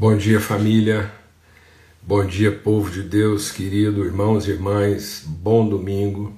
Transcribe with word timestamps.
Bom 0.00 0.16
dia, 0.16 0.40
família. 0.40 1.12
Bom 2.00 2.24
dia, 2.24 2.52
povo 2.56 2.88
de 2.88 3.02
Deus, 3.02 3.50
querido, 3.50 4.04
irmãos 4.04 4.46
e 4.46 4.52
irmãs. 4.52 5.24
Bom 5.26 5.68
domingo. 5.68 6.32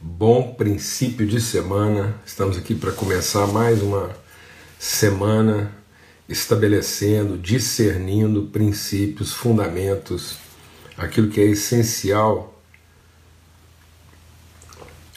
Bom 0.00 0.54
princípio 0.54 1.26
de 1.26 1.40
semana. 1.40 2.14
Estamos 2.24 2.56
aqui 2.56 2.76
para 2.76 2.92
começar 2.92 3.48
mais 3.48 3.82
uma 3.82 4.14
semana 4.78 5.74
estabelecendo, 6.28 7.36
discernindo 7.36 8.44
princípios, 8.52 9.32
fundamentos, 9.32 10.36
aquilo 10.96 11.28
que 11.28 11.40
é 11.40 11.46
essencial 11.46 12.56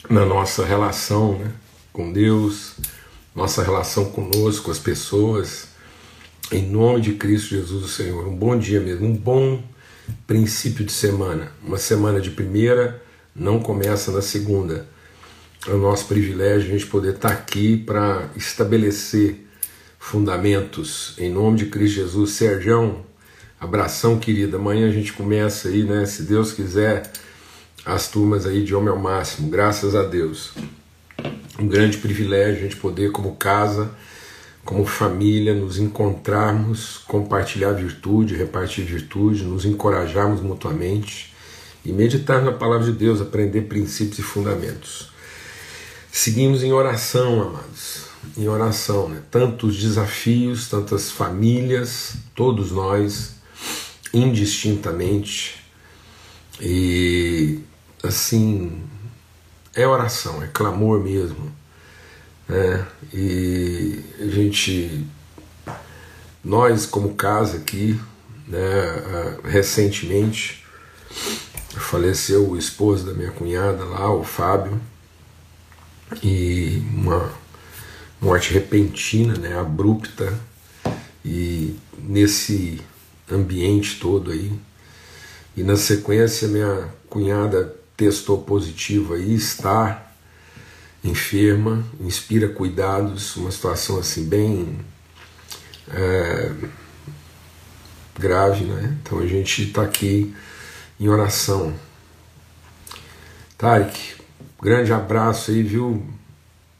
na 0.09 0.25
nossa 0.25 0.65
relação 0.65 1.37
né, 1.37 1.53
com 1.93 2.11
Deus, 2.11 2.77
nossa 3.35 3.61
relação 3.61 4.05
conosco, 4.05 4.71
as 4.71 4.79
pessoas 4.79 5.74
em 6.51 6.61
nome 6.69 7.01
de 7.01 7.13
Cristo 7.13 7.49
Jesus, 7.49 7.83
o 7.83 7.87
Senhor. 7.87 8.27
Um 8.27 8.35
bom 8.35 8.57
dia 8.57 8.79
mesmo, 8.79 9.07
um 9.07 9.15
bom 9.15 9.63
princípio 10.27 10.85
de 10.85 10.91
semana. 10.91 11.51
Uma 11.63 11.77
semana 11.77 12.19
de 12.21 12.29
primeira 12.29 13.01
não 13.35 13.59
começa 13.59 14.11
na 14.11 14.21
segunda. 14.21 14.87
É 15.67 15.71
o 15.71 15.77
nosso 15.77 16.05
privilégio 16.05 16.69
a 16.69 16.71
gente 16.71 16.85
poder 16.85 17.15
estar 17.15 17.29
aqui 17.31 17.75
para 17.75 18.29
estabelecer 18.35 19.47
fundamentos 19.97 21.15
em 21.17 21.31
nome 21.31 21.57
de 21.57 21.65
Cristo 21.65 21.95
Jesus. 21.95 22.31
Serjão, 22.31 23.03
abração 23.59 24.19
querida. 24.19 24.57
Amanhã 24.57 24.87
a 24.87 24.91
gente 24.91 25.11
começa 25.13 25.69
aí, 25.69 25.83
né? 25.83 26.05
Se 26.05 26.23
Deus 26.23 26.51
quiser, 26.51 27.11
as 27.83 28.07
turmas 28.07 28.45
aí 28.45 28.63
de 28.63 28.75
homem 28.75 28.89
ao 28.89 28.99
máximo. 28.99 29.49
Graças 29.49 29.95
a 29.95 30.03
Deus. 30.03 30.53
Um 31.57 31.67
grande 31.67 31.97
privilégio 31.97 32.59
a 32.59 32.63
gente 32.63 32.75
poder, 32.75 33.11
como 33.11 33.35
casa, 33.35 33.89
como 34.65 34.83
família, 34.83 35.53
nos 35.53 35.77
encontrarmos, 35.77 36.97
compartilhar 37.07 37.71
virtude, 37.73 38.35
repartir 38.35 38.83
virtude, 38.83 39.43
nos 39.43 39.63
encorajarmos 39.63 40.41
mutuamente 40.41 41.31
e 41.85 41.93
meditar 41.93 42.41
na 42.41 42.51
palavra 42.51 42.91
de 42.91 42.97
Deus, 42.97 43.21
aprender 43.21 43.61
princípios 43.61 44.17
e 44.17 44.23
fundamentos. 44.23 45.11
Seguimos 46.11 46.63
em 46.63 46.73
oração, 46.73 47.43
amados, 47.43 48.05
em 48.35 48.47
oração, 48.47 49.07
né? 49.07 49.21
Tantos 49.29 49.77
desafios, 49.77 50.67
tantas 50.67 51.11
famílias, 51.11 52.15
todos 52.33 52.71
nós, 52.71 53.35
indistintamente, 54.11 55.63
e 56.59 57.59
assim, 58.01 58.81
é 59.75 59.85
oração, 59.85 60.41
é 60.41 60.47
clamor 60.47 61.03
mesmo 61.03 61.53
né? 62.47 62.85
E 63.13 64.03
a 64.19 64.27
gente, 64.27 65.05
nós 66.43 66.85
como 66.85 67.15
casa 67.15 67.57
aqui, 67.57 67.99
né, 68.47 69.37
recentemente 69.43 70.63
faleceu 71.77 72.49
o 72.49 72.57
esposo 72.57 73.05
da 73.05 73.13
minha 73.13 73.31
cunhada 73.31 73.83
lá, 73.83 74.13
o 74.13 74.23
Fábio, 74.23 74.79
e 76.23 76.83
uma 76.93 77.31
morte 78.21 78.53
repentina, 78.53 79.35
né, 79.37 79.57
abrupta, 79.57 80.33
e 81.23 81.75
nesse 81.97 82.79
ambiente 83.29 83.99
todo 83.99 84.31
aí. 84.31 84.53
E 85.57 85.63
na 85.63 85.75
sequência 85.75 86.47
minha 86.47 86.89
cunhada 87.09 87.75
testou 87.97 88.37
positivo 88.41 89.15
aí, 89.15 89.33
está 89.33 90.04
enferma, 91.05 91.83
inspira 91.99 92.49
cuidados, 92.49 93.35
uma 93.35 93.51
situação 93.51 93.99
assim 93.99 94.25
bem 94.25 94.79
é, 95.89 96.51
grave, 98.17 98.65
né? 98.65 98.97
Então 99.01 99.19
a 99.19 99.27
gente 99.27 99.63
está 99.63 99.83
aqui 99.83 100.35
em 100.99 101.07
oração. 101.07 101.73
Tarek, 103.55 104.15
grande 104.61 104.91
abraço 104.91 105.51
aí, 105.51 105.61
viu? 105.61 106.03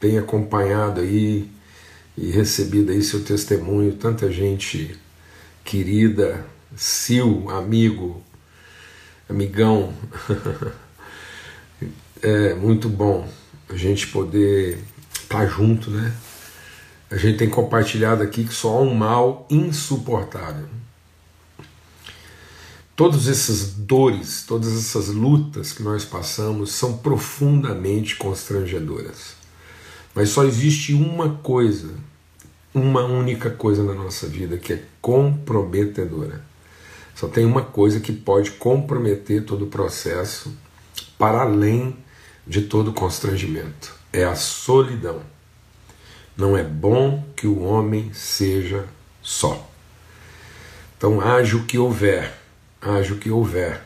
Tem 0.00 0.18
acompanhado 0.18 1.00
aí 1.00 1.48
e 2.18 2.30
recebido 2.30 2.90
aí 2.90 3.02
seu 3.02 3.22
testemunho, 3.22 3.94
tanta 3.94 4.30
gente 4.30 4.98
querida, 5.64 6.44
Sil, 6.76 7.48
amigo, 7.50 8.22
amigão. 9.28 9.94
é 12.20 12.54
muito 12.54 12.88
bom 12.88 13.26
a 13.68 13.76
gente 13.76 14.06
poder 14.08 14.78
estar 15.12 15.38
tá 15.40 15.46
junto, 15.46 15.90
né? 15.90 16.14
A 17.10 17.16
gente 17.16 17.38
tem 17.38 17.48
compartilhado 17.48 18.22
aqui 18.22 18.44
que 18.44 18.52
só 18.52 18.78
há 18.78 18.80
um 18.80 18.94
mal 18.94 19.46
insuportável. 19.48 20.66
Todas 22.96 23.28
essas 23.28 23.74
dores, 23.74 24.44
todas 24.46 24.74
essas 24.76 25.08
lutas 25.08 25.72
que 25.72 25.82
nós 25.82 26.04
passamos 26.04 26.72
são 26.72 26.96
profundamente 26.96 28.16
constrangedoras. 28.16 29.34
Mas 30.14 30.30
só 30.30 30.44
existe 30.44 30.94
uma 30.94 31.28
coisa, 31.28 31.94
uma 32.74 33.04
única 33.04 33.50
coisa 33.50 33.82
na 33.84 33.92
nossa 33.92 34.26
vida 34.26 34.56
que 34.56 34.72
é 34.72 34.82
comprometedora. 35.00 36.42
Só 37.14 37.28
tem 37.28 37.44
uma 37.44 37.62
coisa 37.62 38.00
que 38.00 38.12
pode 38.12 38.52
comprometer 38.52 39.44
todo 39.44 39.66
o 39.66 39.68
processo 39.68 40.52
para 41.18 41.42
além 41.42 41.96
de 42.46 42.62
todo 42.62 42.92
constrangimento. 42.92 43.94
É 44.12 44.24
a 44.24 44.34
solidão. 44.34 45.22
Não 46.36 46.56
é 46.56 46.62
bom 46.62 47.24
que 47.34 47.46
o 47.46 47.62
homem 47.62 48.12
seja 48.12 48.86
só. 49.22 49.68
Então, 50.96 51.20
haja 51.20 51.56
o 51.56 51.64
que 51.64 51.78
houver, 51.78 52.38
haja 52.80 53.14
o 53.14 53.18
que 53.18 53.30
houver. 53.30 53.84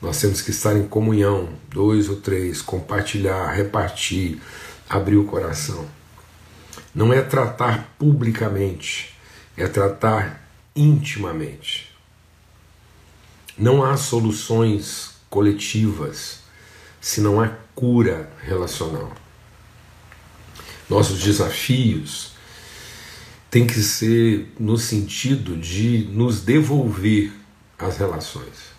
Nós 0.00 0.20
temos 0.20 0.40
que 0.40 0.50
estar 0.50 0.76
em 0.76 0.86
comunhão, 0.86 1.48
dois 1.68 2.08
ou 2.08 2.16
três, 2.16 2.62
compartilhar, 2.62 3.52
repartir, 3.52 4.40
abrir 4.88 5.16
o 5.16 5.24
coração. 5.24 5.86
Não 6.94 7.12
é 7.12 7.20
tratar 7.20 7.94
publicamente, 7.98 9.14
é 9.56 9.66
tratar 9.66 10.48
intimamente. 10.74 11.94
Não 13.58 13.84
há 13.84 13.96
soluções 13.96 15.16
coletivas 15.28 16.40
se 17.00 17.20
não 17.20 17.40
há 17.40 17.50
cura 17.78 18.28
relacional. 18.42 19.12
Nossos 20.90 21.20
desafios 21.20 22.32
têm 23.48 23.68
que 23.68 23.80
ser 23.80 24.52
no 24.58 24.76
sentido 24.76 25.56
de 25.56 26.08
nos 26.10 26.40
devolver 26.40 27.32
as 27.78 27.96
relações. 27.96 28.72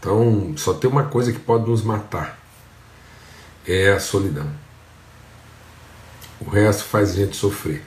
Então, 0.00 0.52
só 0.56 0.74
tem 0.74 0.90
uma 0.90 1.04
coisa 1.04 1.32
que 1.32 1.38
pode 1.38 1.70
nos 1.70 1.80
matar: 1.80 2.40
é 3.64 3.92
a 3.92 4.00
solidão. 4.00 4.50
O 6.40 6.50
resto 6.50 6.82
faz 6.82 7.10
a 7.10 7.14
gente 7.14 7.36
sofrer, 7.36 7.84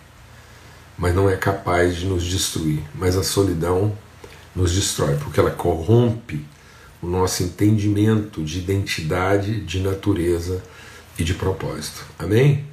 mas 0.97 1.13
não 1.13 1.29
é 1.29 1.35
capaz 1.35 1.97
de 1.97 2.05
nos 2.05 2.23
destruir. 2.23 2.81
Mas 2.95 3.17
a 3.17 3.23
solidão 3.23 3.97
nos 4.55 4.73
destrói, 4.73 5.17
porque 5.17 5.41
ela 5.41 5.51
corrompe 5.51 6.45
o 7.01 7.07
nosso 7.07 7.43
entendimento 7.43 8.43
de 8.43 8.59
identidade, 8.59 9.61
de 9.61 9.79
natureza 9.79 10.63
e 11.17 11.23
de 11.23 11.33
propósito. 11.33 12.05
Amém? 12.19 12.65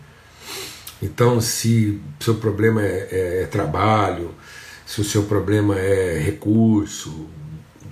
Então, 1.01 1.41
se 1.41 2.01
o 2.21 2.25
seu 2.25 2.35
problema 2.35 2.83
é, 2.83 3.09
é, 3.11 3.43
é 3.43 3.47
trabalho, 3.47 4.35
se 4.85 5.01
o 5.01 5.05
seu 5.05 5.25
problema 5.25 5.79
é 5.79 6.19
recurso, 6.19 7.29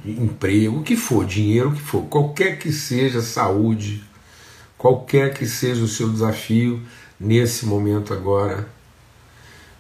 emprego, 0.05 0.79
o 0.79 0.83
que 0.83 0.97
for, 0.97 1.25
dinheiro, 1.25 1.71
o 1.71 1.75
que 1.75 1.83
for, 1.83 2.03
qualquer 2.03 2.59
que 2.59 2.73
seja 2.73 3.21
saúde, 3.21 4.03
qualquer 4.77 5.35
que 5.35 5.47
seja 5.47 5.83
o 5.83 5.89
seu 5.89 6.09
desafio, 6.09 6.81
nesse 7.19 7.67
momento 7.67 8.13
agora, 8.13 8.69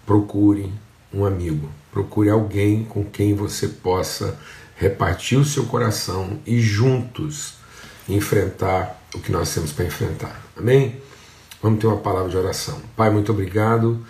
procure 0.04 0.72
um 1.12 1.24
amigo, 1.24 1.68
procure 1.92 2.28
alguém 2.28 2.84
com 2.84 3.04
quem 3.04 3.34
você 3.34 3.68
possa 3.68 4.38
repartir 4.76 5.38
o 5.38 5.44
seu 5.44 5.64
coração 5.64 6.38
e 6.46 6.60
juntos 6.60 7.54
enfrentar 8.08 9.02
o 9.14 9.18
que 9.18 9.32
nós 9.32 9.52
temos 9.52 9.72
para 9.72 9.86
enfrentar. 9.86 10.40
Amém? 10.56 11.00
Vamos 11.62 11.80
ter 11.80 11.86
uma 11.86 11.96
palavra 11.96 12.30
de 12.30 12.36
oração. 12.36 12.80
Pai, 12.94 13.10
muito 13.10 13.32
obrigado 13.32 14.04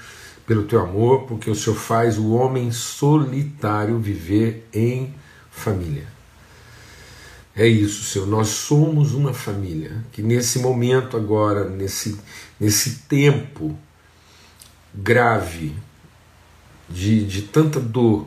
pelo 0.46 0.64
teu 0.64 0.80
amor, 0.80 1.22
porque 1.22 1.50
o 1.50 1.54
Senhor 1.54 1.76
faz 1.76 2.18
o 2.18 2.32
homem 2.32 2.70
solitário 2.70 3.98
viver 3.98 4.68
em 4.72 5.14
família. 5.50 6.06
É 7.54 7.66
isso, 7.66 8.04
Senhor. 8.04 8.26
Nós 8.26 8.48
somos 8.48 9.14
uma 9.14 9.32
família 9.32 10.04
que 10.12 10.22
nesse 10.22 10.58
momento 10.58 11.16
agora, 11.16 11.68
nesse, 11.68 12.20
nesse 12.60 12.98
tempo 13.08 13.78
grave 14.94 15.74
de, 16.88 17.24
de 17.24 17.42
tanta 17.42 17.80
dor, 17.80 18.26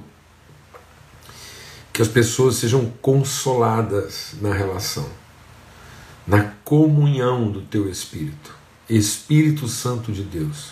que 2.00 2.04
as 2.04 2.08
pessoas 2.08 2.56
sejam 2.56 2.90
consoladas 3.02 4.36
na 4.42 4.54
relação, 4.54 5.06
na 6.26 6.44
comunhão 6.64 7.52
do 7.52 7.60
teu 7.60 7.90
Espírito. 7.90 8.56
Espírito 8.90 9.68
Santo 9.68 10.14
de 10.14 10.24
Deus, 10.24 10.68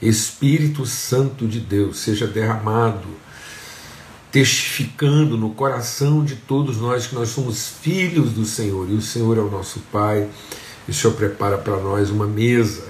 Espírito 0.00 0.86
Santo 0.86 1.46
de 1.46 1.60
Deus, 1.60 1.98
seja 1.98 2.26
derramado 2.26 3.06
testificando 4.32 5.36
no 5.36 5.50
coração 5.50 6.24
de 6.24 6.34
todos 6.34 6.78
nós 6.78 7.06
que 7.08 7.14
nós 7.14 7.28
somos 7.28 7.68
filhos 7.68 8.32
do 8.32 8.46
Senhor 8.46 8.88
e 8.88 8.94
o 8.94 9.02
Senhor 9.02 9.36
é 9.36 9.42
o 9.42 9.50
nosso 9.50 9.80
Pai. 9.92 10.30
E 10.88 10.90
o 10.90 10.94
Senhor 10.94 11.12
prepara 11.12 11.58
para 11.58 11.76
nós 11.76 12.08
uma 12.08 12.26
mesa 12.26 12.86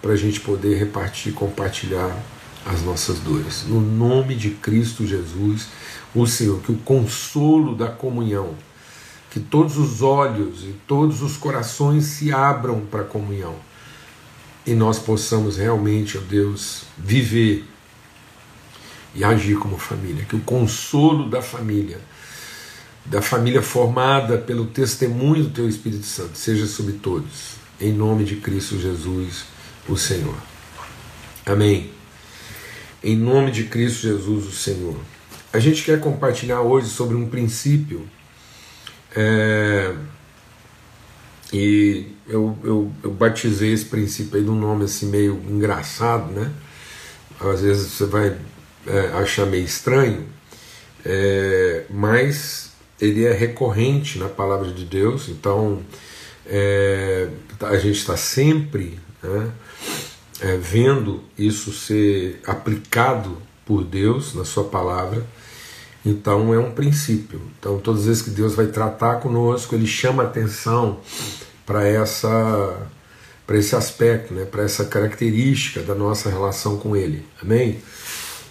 para 0.00 0.12
a 0.12 0.16
gente 0.16 0.40
poder 0.40 0.78
repartir, 0.78 1.34
compartilhar 1.34 2.16
as 2.64 2.82
nossas 2.82 3.18
dores. 3.18 3.64
No 3.68 3.78
nome 3.78 4.34
de 4.34 4.50
Cristo 4.50 5.06
Jesus, 5.06 5.66
o 6.14 6.26
Senhor, 6.26 6.60
que 6.60 6.72
o 6.72 6.78
consolo 6.78 7.74
da 7.74 7.88
comunhão, 7.88 8.54
que 9.30 9.40
todos 9.40 9.76
os 9.76 10.00
olhos 10.02 10.62
e 10.62 10.74
todos 10.86 11.22
os 11.22 11.36
corações 11.36 12.04
se 12.04 12.32
abram 12.32 12.80
para 12.86 13.02
a 13.02 13.06
comunhão 13.06 13.56
e 14.66 14.74
nós 14.74 14.98
possamos 14.98 15.58
realmente, 15.58 16.16
ó 16.16 16.20
Deus, 16.20 16.84
viver 16.96 17.64
e 19.14 19.22
agir 19.22 19.58
como 19.58 19.76
família. 19.76 20.24
Que 20.24 20.36
o 20.36 20.40
consolo 20.40 21.28
da 21.28 21.42
família, 21.42 22.00
da 23.04 23.20
família 23.20 23.60
formada 23.60 24.38
pelo 24.38 24.66
testemunho 24.66 25.44
do 25.44 25.50
Teu 25.50 25.68
Espírito 25.68 26.06
Santo, 26.06 26.38
seja 26.38 26.66
sobre 26.66 26.94
todos. 26.94 27.56
Em 27.78 27.92
nome 27.92 28.24
de 28.24 28.36
Cristo 28.36 28.80
Jesus, 28.80 29.44
o 29.86 29.96
Senhor. 29.96 30.36
Amém. 31.44 31.90
Em 33.02 33.16
nome 33.16 33.50
de 33.50 33.64
Cristo 33.64 34.02
Jesus, 34.02 34.46
o 34.46 34.52
Senhor. 34.52 34.96
A 35.54 35.60
gente 35.60 35.84
quer 35.84 36.00
compartilhar 36.00 36.62
hoje 36.62 36.88
sobre 36.88 37.14
um 37.14 37.28
princípio. 37.28 38.08
É, 39.14 39.94
e 41.52 42.08
eu, 42.26 42.58
eu, 42.64 42.92
eu, 43.04 43.12
batizei 43.12 43.72
esse 43.72 43.84
princípio 43.84 44.36
aí 44.36 44.42
de 44.42 44.50
um 44.50 44.56
nome 44.56 44.82
assim 44.82 45.06
meio 45.06 45.40
engraçado, 45.48 46.32
né? 46.32 46.50
Às 47.38 47.60
vezes 47.60 47.92
você 47.92 48.04
vai 48.04 48.36
é, 48.84 48.98
achar 49.14 49.46
meio 49.46 49.64
estranho, 49.64 50.26
é, 51.04 51.84
mas 51.88 52.72
ele 53.00 53.24
é 53.24 53.32
recorrente 53.32 54.18
na 54.18 54.28
palavra 54.28 54.72
de 54.72 54.84
Deus, 54.84 55.28
então 55.28 55.84
é, 56.46 57.28
a 57.60 57.76
gente 57.76 57.98
está 57.98 58.16
sempre 58.16 58.98
né, 59.22 59.52
é, 60.40 60.56
vendo 60.56 61.22
isso 61.38 61.72
ser 61.72 62.40
aplicado 62.44 63.40
por 63.64 63.84
Deus 63.84 64.34
na 64.34 64.44
Sua 64.44 64.64
palavra. 64.64 65.24
Então 66.04 66.52
é 66.52 66.58
um 66.58 66.72
princípio. 66.72 67.40
Então 67.58 67.78
todas 67.78 68.02
as 68.02 68.06
vezes 68.06 68.22
que 68.22 68.30
Deus 68.30 68.54
vai 68.54 68.66
tratar 68.66 69.16
conosco, 69.16 69.74
Ele 69.74 69.86
chama 69.86 70.22
atenção 70.22 70.98
para 71.64 71.86
essa 71.86 72.88
para 73.46 73.58
esse 73.58 73.76
aspecto, 73.76 74.32
né, 74.32 74.46
para 74.46 74.62
essa 74.62 74.86
característica 74.86 75.82
da 75.82 75.94
nossa 75.94 76.30
relação 76.30 76.78
com 76.78 76.96
Ele. 76.96 77.26
Amém? 77.42 77.78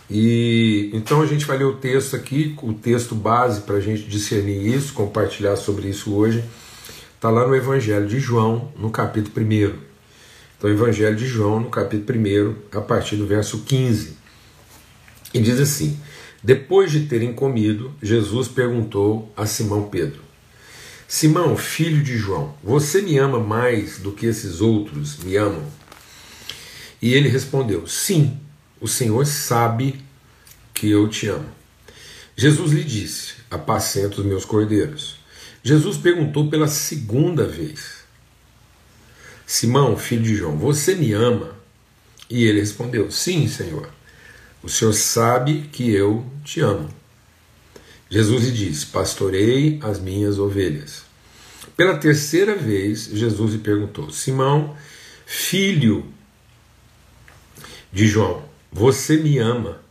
E 0.09 0.91
então 0.93 1.21
a 1.21 1.25
gente 1.25 1.45
vai 1.45 1.57
ler 1.57 1.65
o 1.65 1.77
texto 1.77 2.15
aqui, 2.15 2.55
o 2.61 2.73
texto 2.73 3.15
base 3.15 3.61
para 3.61 3.77
a 3.77 3.79
gente 3.79 4.03
discernir 4.03 4.67
isso, 4.67 4.93
compartilhar 4.93 5.55
sobre 5.55 5.89
isso 5.89 6.13
hoje, 6.13 6.43
está 7.15 7.29
lá 7.29 7.47
no 7.47 7.55
Evangelho 7.55 8.07
de 8.07 8.19
João, 8.19 8.71
no 8.77 8.91
capítulo 8.91 9.45
1. 9.45 9.73
Então, 10.63 10.71
Evangelho 10.71 11.15
de 11.15 11.25
João, 11.27 11.59
no 11.59 11.69
capítulo 11.69 12.17
1, 12.19 12.77
a 12.77 12.81
partir 12.81 13.17
do 13.17 13.27
verso 13.27 13.63
15. 13.63 14.15
E 15.33 15.41
diz 15.41 15.59
assim: 15.59 15.99
Depois 16.43 16.91
de 16.91 17.05
terem 17.05 17.31
comido, 17.31 17.93
Jesus 18.01 18.49
perguntou 18.49 19.31
a 19.37 19.45
Simão 19.45 19.87
Pedro: 19.87 20.21
Simão, 21.07 21.55
filho 21.55 22.03
de 22.03 22.17
João, 22.17 22.53
você 22.61 23.01
me 23.01 23.17
ama 23.17 23.39
mais 23.39 23.97
do 23.97 24.11
que 24.11 24.25
esses 24.25 24.59
outros 24.59 25.17
me 25.19 25.37
amam? 25.37 25.63
E 27.01 27.13
ele 27.13 27.29
respondeu: 27.29 27.87
Sim, 27.87 28.37
o 28.81 28.89
Senhor 28.89 29.25
sabe 29.25 30.01
que 30.73 30.89
eu 30.89 31.07
te 31.07 31.27
amo. 31.27 31.49
Jesus 32.35 32.73
lhe 32.73 32.83
disse: 32.83 33.35
Apacenta 33.49 34.19
os 34.19 34.25
meus 34.25 34.43
cordeiros. 34.43 35.15
Jesus 35.63 35.95
perguntou 35.95 36.49
pela 36.49 36.67
segunda 36.67 37.47
vez: 37.47 38.03
Simão, 39.45 39.95
filho 39.95 40.23
de 40.23 40.35
João, 40.35 40.57
você 40.57 40.93
me 40.93 41.13
ama? 41.13 41.55
E 42.29 42.43
ele 42.43 42.59
respondeu: 42.59 43.09
Sim, 43.09 43.47
Senhor. 43.47 43.89
O 44.63 44.69
Senhor 44.69 44.93
sabe 44.93 45.69
que 45.73 45.91
eu 45.91 46.25
te 46.45 46.61
amo. 46.61 46.89
Jesus 48.09 48.45
lhe 48.45 48.51
disse: 48.51 48.85
Pastorei 48.85 49.77
as 49.83 49.99
minhas 49.99 50.39
ovelhas. 50.39 51.03
Pela 51.75 51.97
terceira 51.97 52.55
vez, 52.55 53.09
Jesus 53.11 53.53
lhe 53.53 53.59
perguntou: 53.59 54.09
Simão, 54.09 54.77
filho 55.25 56.05
de 57.91 58.07
João, 58.07 58.45
você 58.71 59.17
me 59.17 59.37
ama? 59.37 59.81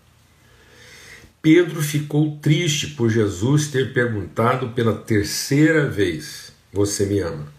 Pedro 1.42 1.82
ficou 1.82 2.38
triste 2.40 2.88
por 2.88 3.10
Jesus 3.10 3.66
ter 3.66 3.92
perguntado 3.92 4.70
pela 4.70 4.94
terceira 4.94 5.86
vez: 5.86 6.50
Você 6.72 7.04
me 7.04 7.19
ama? 7.19 7.52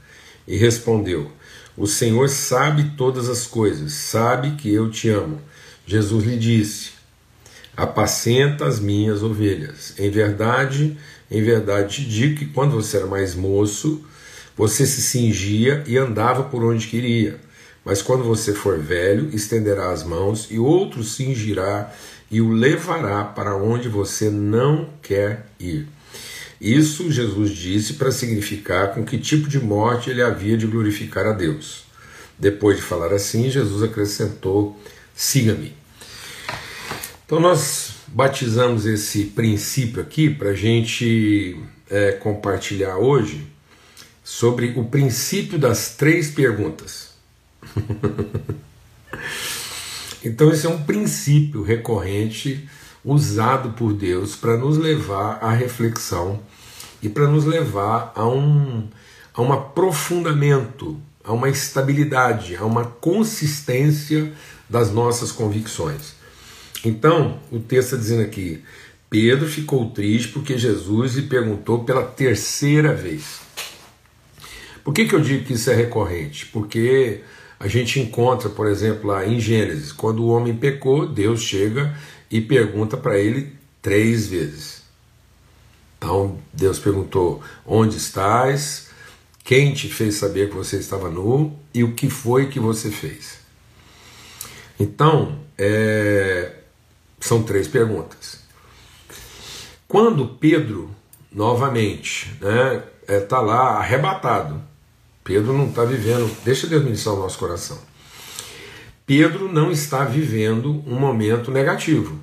E 0.47 0.57
respondeu: 0.57 1.31
O 1.77 1.85
Senhor 1.85 2.27
sabe 2.27 2.95
todas 2.97 3.29
as 3.29 3.45
coisas, 3.45 3.93
sabe 3.93 4.55
que 4.55 4.73
eu 4.73 4.89
te 4.89 5.09
amo. 5.09 5.39
Jesus 5.85 6.23
lhe 6.23 6.37
disse: 6.37 7.02
Apacenta 7.75 8.65
as 8.65 8.79
minhas 8.79 9.23
ovelhas. 9.23 9.93
Em 9.97 10.09
verdade, 10.09 10.97
em 11.29 11.41
verdade 11.41 11.95
te 12.03 12.09
digo 12.09 12.35
que 12.35 12.45
quando 12.45 12.73
você 12.73 12.97
era 12.97 13.07
mais 13.07 13.33
moço, 13.33 14.05
você 14.55 14.85
se 14.85 15.01
cingia 15.01 15.83
e 15.87 15.97
andava 15.97 16.43
por 16.43 16.63
onde 16.63 16.87
queria. 16.87 17.39
Mas 17.83 18.01
quando 18.01 18.23
você 18.23 18.53
for 18.53 18.79
velho, 18.79 19.29
estenderá 19.33 19.91
as 19.91 20.03
mãos 20.03 20.47
e 20.49 20.59
outro 20.59 21.03
cingirá 21.03 21.91
e 22.31 22.39
o 22.39 22.51
levará 22.51 23.23
para 23.23 23.55
onde 23.55 23.89
você 23.89 24.29
não 24.29 24.89
quer 25.01 25.47
ir. 25.59 25.87
Isso 26.61 27.11
Jesus 27.11 27.51
disse 27.51 27.93
para 27.95 28.11
significar 28.11 28.93
com 28.93 29.03
que 29.03 29.17
tipo 29.17 29.49
de 29.49 29.59
morte 29.59 30.09
ele 30.09 30.21
havia 30.21 30.55
de 30.55 30.65
glorificar 30.65 31.25
a 31.25 31.33
Deus. 31.33 31.83
Depois 32.39 32.77
de 32.77 32.83
falar 32.83 33.13
assim, 33.13 33.49
Jesus 33.49 33.83
acrescentou: 33.83 34.79
siga-me. 35.13 35.82
Então 37.33 37.41
nós 37.41 37.95
batizamos 38.09 38.85
esse 38.85 39.23
princípio 39.23 39.99
aqui 39.99 40.29
para 40.29 40.49
a 40.49 40.53
gente 40.53 41.59
é, 41.89 42.11
compartilhar 42.11 42.97
hoje 42.97 43.47
sobre 44.23 44.75
o 44.77 44.83
princípio 44.83 45.57
das 45.57 45.95
três 45.95 46.29
perguntas. 46.29 47.15
então, 50.23 50.51
esse 50.51 50.67
é 50.67 50.69
um 50.69 50.83
princípio 50.83 51.63
recorrente 51.63 52.69
usado 53.03 53.71
por 53.71 53.93
Deus 53.93 54.35
para 54.35 54.55
nos 54.55 54.77
levar 54.77 55.39
à 55.41 55.51
reflexão 55.51 56.39
e 57.01 57.09
para 57.09 57.27
nos 57.27 57.45
levar 57.45 58.13
a 58.15 58.27
um, 58.27 58.87
a 59.33 59.41
um 59.41 59.51
aprofundamento, 59.51 61.01
a 61.23 61.33
uma 61.33 61.49
estabilidade, 61.49 62.55
a 62.55 62.63
uma 62.63 62.85
consistência 62.85 64.31
das 64.69 64.91
nossas 64.91 65.31
convicções. 65.31 66.21
Então, 66.83 67.39
o 67.51 67.59
texto 67.59 67.93
está 67.93 67.97
dizendo 67.97 68.23
aqui: 68.23 68.61
Pedro 69.09 69.47
ficou 69.47 69.89
triste 69.91 70.29
porque 70.29 70.57
Jesus 70.57 71.13
lhe 71.13 71.23
perguntou 71.23 71.83
pela 71.83 72.03
terceira 72.03 72.93
vez. 72.93 73.41
Por 74.83 74.93
que, 74.93 75.05
que 75.05 75.15
eu 75.15 75.21
digo 75.21 75.45
que 75.45 75.53
isso 75.53 75.69
é 75.69 75.75
recorrente? 75.75 76.45
Porque 76.47 77.21
a 77.59 77.67
gente 77.67 77.99
encontra, 77.99 78.49
por 78.49 78.67
exemplo, 78.67 79.07
lá 79.07 79.25
em 79.25 79.39
Gênesis, 79.39 79.91
quando 79.93 80.23
o 80.23 80.27
homem 80.27 80.53
pecou, 80.53 81.07
Deus 81.07 81.41
chega 81.41 81.97
e 82.29 82.41
pergunta 82.41 82.97
para 82.97 83.17
ele 83.17 83.53
três 83.81 84.27
vezes. 84.27 84.81
Então 85.97 86.37
Deus 86.51 86.79
perguntou: 86.79 87.41
Onde 87.65 87.97
estás? 87.97 88.91
Quem 89.43 89.73
te 89.73 89.89
fez 89.89 90.15
saber 90.15 90.49
que 90.49 90.55
você 90.55 90.77
estava 90.77 91.09
nu? 91.09 91.57
E 91.73 91.83
o 91.83 91.93
que 91.93 92.09
foi 92.09 92.47
que 92.47 92.59
você 92.59 92.89
fez? 92.89 93.39
Então, 94.79 95.39
é, 95.57 96.62
são 97.23 97.41
três 97.41 97.69
perguntas. 97.69 98.39
Quando 99.87 100.27
Pedro, 100.27 100.91
novamente, 101.31 102.29
está 102.33 102.47
né, 102.49 102.83
é, 103.07 103.19
tá 103.21 103.39
lá 103.39 103.77
arrebatado, 103.77 104.61
Pedro 105.23 105.53
não 105.53 105.69
está 105.69 105.85
vivendo, 105.85 106.29
deixa 106.43 106.67
Deus 106.67 106.83
ministrar 106.83 107.15
o 107.15 107.19
nosso 107.19 107.39
coração. 107.39 107.79
Pedro 109.05 109.51
não 109.51 109.71
está 109.71 110.03
vivendo 110.03 110.83
um 110.85 110.99
momento 110.99 111.49
negativo. 111.49 112.19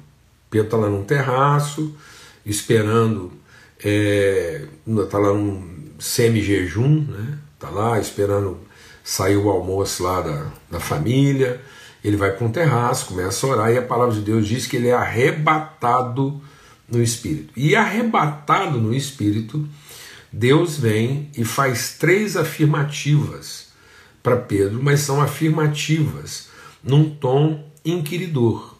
Pedro 0.50 0.66
está 0.66 0.76
lá 0.76 0.90
num 0.90 1.04
terraço, 1.04 1.96
esperando, 2.44 3.32
está 3.78 3.88
é, 3.88 4.66
tá 5.10 5.18
lá 5.18 5.32
num 5.32 5.92
semi-jejum, 5.98 7.06
né? 7.08 7.38
Está 7.54 7.70
lá 7.70 7.98
esperando 7.98 8.58
sair 9.02 9.36
o 9.36 9.48
almoço 9.48 10.02
lá 10.02 10.20
da, 10.20 10.46
da 10.70 10.80
família, 10.80 11.60
ele 12.02 12.16
vai 12.16 12.32
para 12.32 12.46
um 12.46 12.50
terraço, 12.50 13.06
começa 13.06 13.46
a 13.46 13.50
orar 13.50 13.72
e 13.72 13.78
a 13.78 13.82
palavra 13.82 14.14
de 14.14 14.22
Deus 14.22 14.46
diz 14.46 14.66
que 14.66 14.76
ele 14.76 14.88
é 14.88 14.94
arrebatado 14.94 16.40
no 16.88 17.02
espírito. 17.02 17.52
E 17.56 17.76
arrebatado 17.76 18.80
no 18.80 18.94
espírito, 18.94 19.68
Deus 20.32 20.78
vem 20.78 21.30
e 21.36 21.44
faz 21.44 21.96
três 21.98 22.36
afirmativas 22.36 23.68
para 24.22 24.36
Pedro, 24.36 24.82
mas 24.82 25.00
são 25.00 25.20
afirmativas 25.20 26.48
num 26.82 27.10
tom 27.10 27.64
inquiridor. 27.84 28.76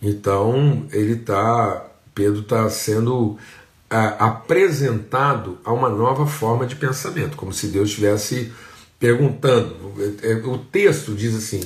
Então 0.00 0.86
ele 0.92 1.12
está 1.12 1.86
Pedro 2.14 2.40
está 2.40 2.68
sendo 2.68 3.38
apresentado 4.18 5.58
a 5.64 5.72
uma 5.72 5.88
nova 5.88 6.26
forma 6.26 6.66
de 6.66 6.76
pensamento, 6.76 7.36
como 7.36 7.52
se 7.52 7.68
Deus 7.68 7.88
estivesse 7.90 8.52
perguntando. 8.98 9.76
É, 10.22 10.34
o 10.34 10.58
texto 10.58 11.14
diz 11.14 11.34
assim: 11.34 11.60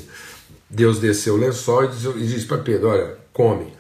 Deus 0.69 0.99
desceu 0.99 1.35
o 1.35 1.37
lençol 1.37 1.85
e 1.85 1.89
diz, 1.89 2.43
e 2.43 2.47
para 2.47 2.59
Pedro: 2.59 2.89
Olha, 2.89 3.17
come. 3.33 3.73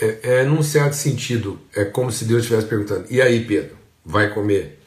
É, 0.00 0.18
é, 0.22 0.44
num 0.44 0.62
certo 0.62 0.94
sentido, 0.94 1.60
é 1.74 1.84
como 1.84 2.10
se 2.10 2.24
Deus 2.24 2.42
estivesse 2.42 2.66
perguntando: 2.66 3.06
E 3.10 3.20
aí, 3.20 3.44
Pedro, 3.44 3.76
vai 4.04 4.32
comer? 4.32 4.78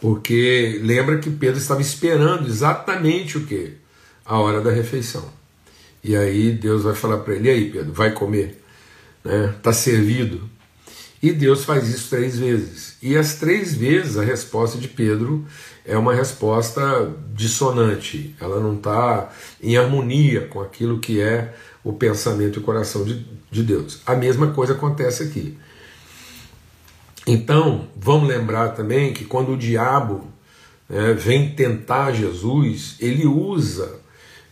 Porque 0.00 0.80
lembra 0.82 1.18
que 1.18 1.30
Pedro 1.30 1.58
estava 1.58 1.80
esperando 1.80 2.48
exatamente 2.48 3.38
o 3.38 3.46
que? 3.46 3.74
A 4.24 4.38
hora 4.38 4.60
da 4.60 4.70
refeição. 4.70 5.30
E 6.02 6.16
aí 6.16 6.52
Deus 6.52 6.82
vai 6.82 6.94
falar 6.94 7.18
para 7.18 7.34
ele: 7.34 7.48
E 7.48 7.50
aí, 7.50 7.70
Pedro, 7.70 7.92
vai 7.92 8.12
comer? 8.12 8.62
Né? 9.24 9.54
Tá 9.62 9.72
servido. 9.72 10.48
E 11.22 11.32
Deus 11.32 11.64
faz 11.64 11.88
isso 11.88 12.08
três 12.08 12.38
vezes. 12.38 12.96
E 13.02 13.16
as 13.16 13.34
três 13.34 13.74
vezes 13.74 14.16
a 14.16 14.24
resposta 14.24 14.78
de 14.78 14.88
Pedro 14.88 15.46
é 15.90 15.98
uma 15.98 16.14
resposta 16.14 17.12
dissonante, 17.34 18.36
ela 18.40 18.60
não 18.60 18.76
está 18.76 19.28
em 19.60 19.76
harmonia 19.76 20.46
com 20.46 20.60
aquilo 20.60 21.00
que 21.00 21.20
é 21.20 21.52
o 21.82 21.92
pensamento 21.92 22.58
e 22.58 22.62
o 22.62 22.64
coração 22.64 23.04
de, 23.04 23.26
de 23.50 23.64
Deus. 23.64 24.00
A 24.06 24.14
mesma 24.14 24.52
coisa 24.52 24.74
acontece 24.74 25.24
aqui. 25.24 25.58
Então, 27.26 27.88
vamos 27.96 28.28
lembrar 28.28 28.68
também 28.68 29.12
que 29.12 29.24
quando 29.24 29.52
o 29.52 29.56
diabo 29.56 30.28
né, 30.88 31.12
vem 31.12 31.56
tentar 31.56 32.12
Jesus, 32.12 32.94
ele 33.00 33.26
usa 33.26 33.98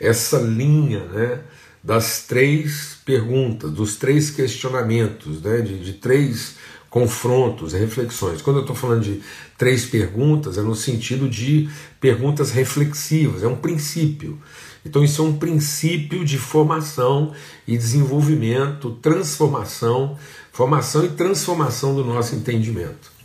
essa 0.00 0.38
linha 0.38 1.04
né, 1.04 1.40
das 1.84 2.24
três 2.26 2.98
perguntas, 3.06 3.70
dos 3.70 3.94
três 3.94 4.28
questionamentos, 4.28 5.40
né, 5.40 5.60
de, 5.60 5.78
de 5.78 5.92
três 5.92 6.56
confrontos, 6.90 7.72
reflexões. 7.72 8.40
Quando 8.40 8.56
eu 8.56 8.62
estou 8.62 8.76
falando 8.76 9.02
de 9.02 9.20
três 9.56 9.84
perguntas, 9.84 10.56
é 10.56 10.62
no 10.62 10.74
sentido 10.74 11.28
de 11.28 11.68
perguntas 12.00 12.50
reflexivas, 12.50 13.42
é 13.42 13.48
um 13.48 13.56
princípio. 13.56 14.38
Então, 14.84 15.04
isso 15.04 15.20
é 15.20 15.24
um 15.24 15.36
princípio 15.36 16.24
de 16.24 16.38
formação 16.38 17.32
e 17.66 17.76
desenvolvimento, 17.76 18.92
transformação, 19.02 20.16
formação 20.50 21.04
e 21.04 21.10
transformação 21.10 21.94
do 21.94 22.04
nosso 22.04 22.34
entendimento. 22.34 23.18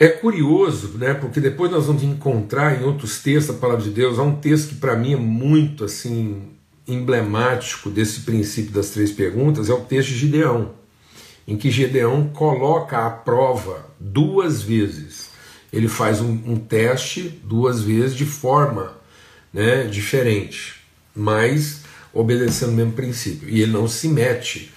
É 0.00 0.08
curioso, 0.08 0.96
né, 0.96 1.12
porque 1.12 1.40
depois 1.40 1.70
nós 1.70 1.86
vamos 1.86 2.02
encontrar 2.02 2.80
em 2.80 2.84
outros 2.84 3.20
textos 3.20 3.56
a 3.56 3.58
palavra 3.58 3.84
de 3.84 3.90
Deus, 3.90 4.18
há 4.18 4.22
um 4.22 4.36
texto 4.36 4.68
que 4.68 4.74
para 4.76 4.96
mim 4.96 5.12
é 5.12 5.16
muito 5.16 5.84
assim 5.84 6.52
emblemático 6.86 7.90
desse 7.90 8.20
princípio 8.20 8.70
das 8.70 8.90
três 8.90 9.10
perguntas, 9.10 9.68
é 9.68 9.74
o 9.74 9.80
texto 9.80 10.10
de 10.10 10.18
Gideão 10.18 10.77
em 11.48 11.56
que 11.56 11.70
Gedeão 11.70 12.28
coloca 12.28 13.06
à 13.06 13.08
prova 13.08 13.86
duas 13.98 14.60
vezes. 14.60 15.30
Ele 15.72 15.88
faz 15.88 16.20
um, 16.20 16.30
um 16.44 16.56
teste 16.56 17.40
duas 17.42 17.80
vezes 17.80 18.14
de 18.14 18.26
forma 18.26 18.98
né, 19.50 19.84
diferente, 19.84 20.74
mas 21.16 21.80
obedecendo 22.12 22.72
o 22.72 22.74
mesmo 22.74 22.92
princípio. 22.92 23.48
E 23.48 23.62
ele 23.62 23.72
não 23.72 23.88
se 23.88 24.08
mete 24.08 24.70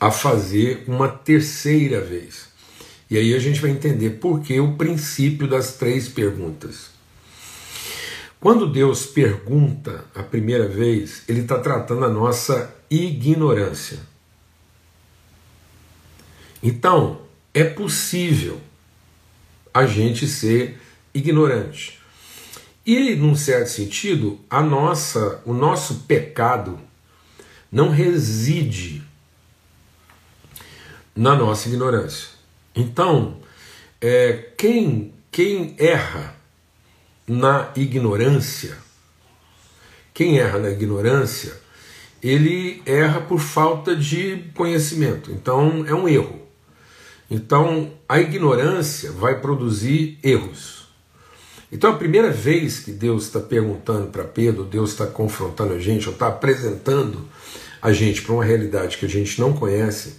a 0.00 0.10
fazer 0.10 0.82
uma 0.88 1.08
terceira 1.08 2.00
vez. 2.00 2.48
E 3.08 3.16
aí 3.16 3.32
a 3.32 3.38
gente 3.38 3.60
vai 3.60 3.70
entender 3.70 4.10
por 4.10 4.40
que 4.40 4.58
o 4.58 4.72
princípio 4.72 5.46
das 5.46 5.74
três 5.74 6.08
perguntas. 6.08 6.90
Quando 8.40 8.66
Deus 8.66 9.06
pergunta 9.06 10.04
a 10.12 10.24
primeira 10.24 10.66
vez, 10.66 11.22
Ele 11.28 11.42
está 11.42 11.58
tratando 11.60 12.04
a 12.04 12.08
nossa 12.08 12.74
ignorância. 12.90 14.15
Então, 16.66 17.20
é 17.54 17.62
possível 17.62 18.60
a 19.72 19.86
gente 19.86 20.26
ser 20.26 20.80
ignorante. 21.14 22.00
E, 22.84 23.14
num 23.14 23.36
certo 23.36 23.68
sentido, 23.68 24.40
a 24.50 24.60
nossa, 24.60 25.40
o 25.46 25.52
nosso 25.52 26.06
pecado 26.08 26.76
não 27.70 27.90
reside 27.90 29.00
na 31.14 31.36
nossa 31.36 31.68
ignorância. 31.68 32.30
Então, 32.74 33.36
é, 34.00 34.50
quem, 34.58 35.14
quem 35.30 35.76
erra 35.78 36.34
na 37.28 37.70
ignorância, 37.76 38.76
quem 40.12 40.40
erra 40.40 40.58
na 40.58 40.70
ignorância, 40.70 41.56
ele 42.20 42.82
erra 42.84 43.20
por 43.20 43.38
falta 43.38 43.94
de 43.94 44.50
conhecimento. 44.52 45.30
Então, 45.30 45.84
é 45.86 45.94
um 45.94 46.08
erro. 46.08 46.45
Então, 47.30 47.92
a 48.08 48.20
ignorância 48.20 49.10
vai 49.10 49.40
produzir 49.40 50.18
erros. 50.22 50.86
Então, 51.70 51.90
a 51.90 51.96
primeira 51.96 52.30
vez 52.30 52.78
que 52.78 52.92
Deus 52.92 53.24
está 53.24 53.40
perguntando 53.40 54.06
para 54.08 54.22
Pedro, 54.22 54.62
Deus 54.62 54.90
está 54.90 55.06
confrontando 55.06 55.74
a 55.74 55.78
gente, 55.78 56.06
ou 56.06 56.12
está 56.12 56.28
apresentando 56.28 57.26
a 57.82 57.92
gente 57.92 58.22
para 58.22 58.34
uma 58.34 58.44
realidade 58.44 58.96
que 58.96 59.06
a 59.06 59.08
gente 59.08 59.40
não 59.40 59.52
conhece, 59.52 60.14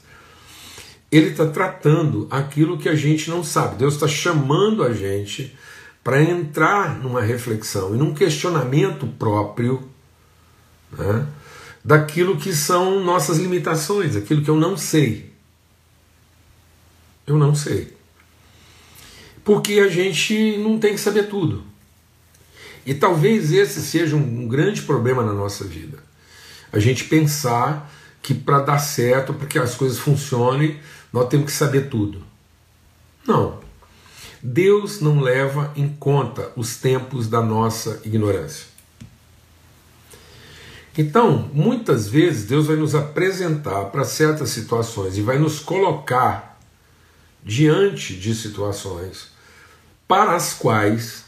ele 1.09 1.29
está 1.29 1.45
tratando 1.47 2.27
aquilo 2.29 2.77
que 2.77 2.89
a 2.89 2.95
gente 2.95 3.29
não 3.29 3.43
sabe. 3.43 3.77
Deus 3.77 3.93
está 3.93 4.07
chamando 4.07 4.83
a 4.83 4.93
gente 4.93 5.57
para 6.03 6.21
entrar 6.21 6.99
numa 6.99 7.21
reflexão 7.21 7.95
e 7.95 7.97
num 7.97 8.13
questionamento 8.13 9.07
próprio 9.07 9.87
né, 10.91 11.25
daquilo 11.83 12.37
que 12.37 12.53
são 12.53 13.03
nossas 13.03 13.37
limitações, 13.37 14.15
aquilo 14.15 14.41
que 14.41 14.49
eu 14.49 14.55
não 14.55 14.75
sei. 14.75 15.36
Eu 17.27 17.37
não 17.37 17.53
sei. 17.53 17.95
Porque 19.43 19.73
a 19.73 19.89
gente 19.89 20.57
não 20.57 20.79
tem 20.79 20.93
que 20.93 20.99
saber 20.99 21.23
tudo. 21.23 21.63
E 22.85 22.93
talvez 22.93 23.51
esse 23.51 23.81
seja 23.81 24.15
um 24.15 24.47
grande 24.47 24.81
problema 24.83 25.21
na 25.21 25.33
nossa 25.33 25.65
vida. 25.65 25.97
A 26.71 26.79
gente 26.79 27.03
pensar 27.03 27.91
que 28.21 28.33
para 28.33 28.61
dar 28.61 28.79
certo, 28.79 29.33
para 29.33 29.45
que 29.45 29.59
as 29.59 29.75
coisas 29.75 29.99
funcionem, 29.99 30.79
nós 31.11 31.27
temos 31.27 31.47
que 31.47 31.51
saber 31.51 31.89
tudo. 31.89 32.23
Não. 33.25 33.59
Deus 34.41 35.01
não 35.01 35.19
leva 35.19 35.73
em 35.75 35.89
conta 35.89 36.51
os 36.55 36.77
tempos 36.77 37.27
da 37.27 37.41
nossa 37.41 38.01
ignorância. 38.05 38.67
Então, 40.97 41.49
muitas 41.53 42.07
vezes 42.07 42.45
Deus 42.45 42.67
vai 42.67 42.75
nos 42.75 42.95
apresentar 42.95 43.85
para 43.85 44.03
certas 44.03 44.49
situações 44.49 45.17
e 45.17 45.21
vai 45.21 45.37
nos 45.37 45.59
colocar 45.59 46.46
diante 47.47 48.13
de 48.13 48.35
situações 48.35 49.29
para 50.05 50.35
as 50.35 50.53
quais 50.53 51.23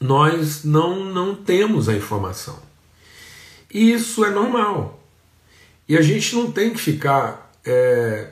nós 0.00 0.64
não, 0.64 1.04
não 1.04 1.34
temos 1.34 1.88
a 1.90 1.94
informação. 1.94 2.58
E 3.72 3.92
isso 3.92 4.24
é 4.24 4.30
normal. 4.30 5.02
E 5.86 5.96
a 5.96 6.00
gente 6.00 6.34
não 6.34 6.50
tem 6.50 6.72
que 6.72 6.80
ficar 6.80 7.52
é, 7.66 8.30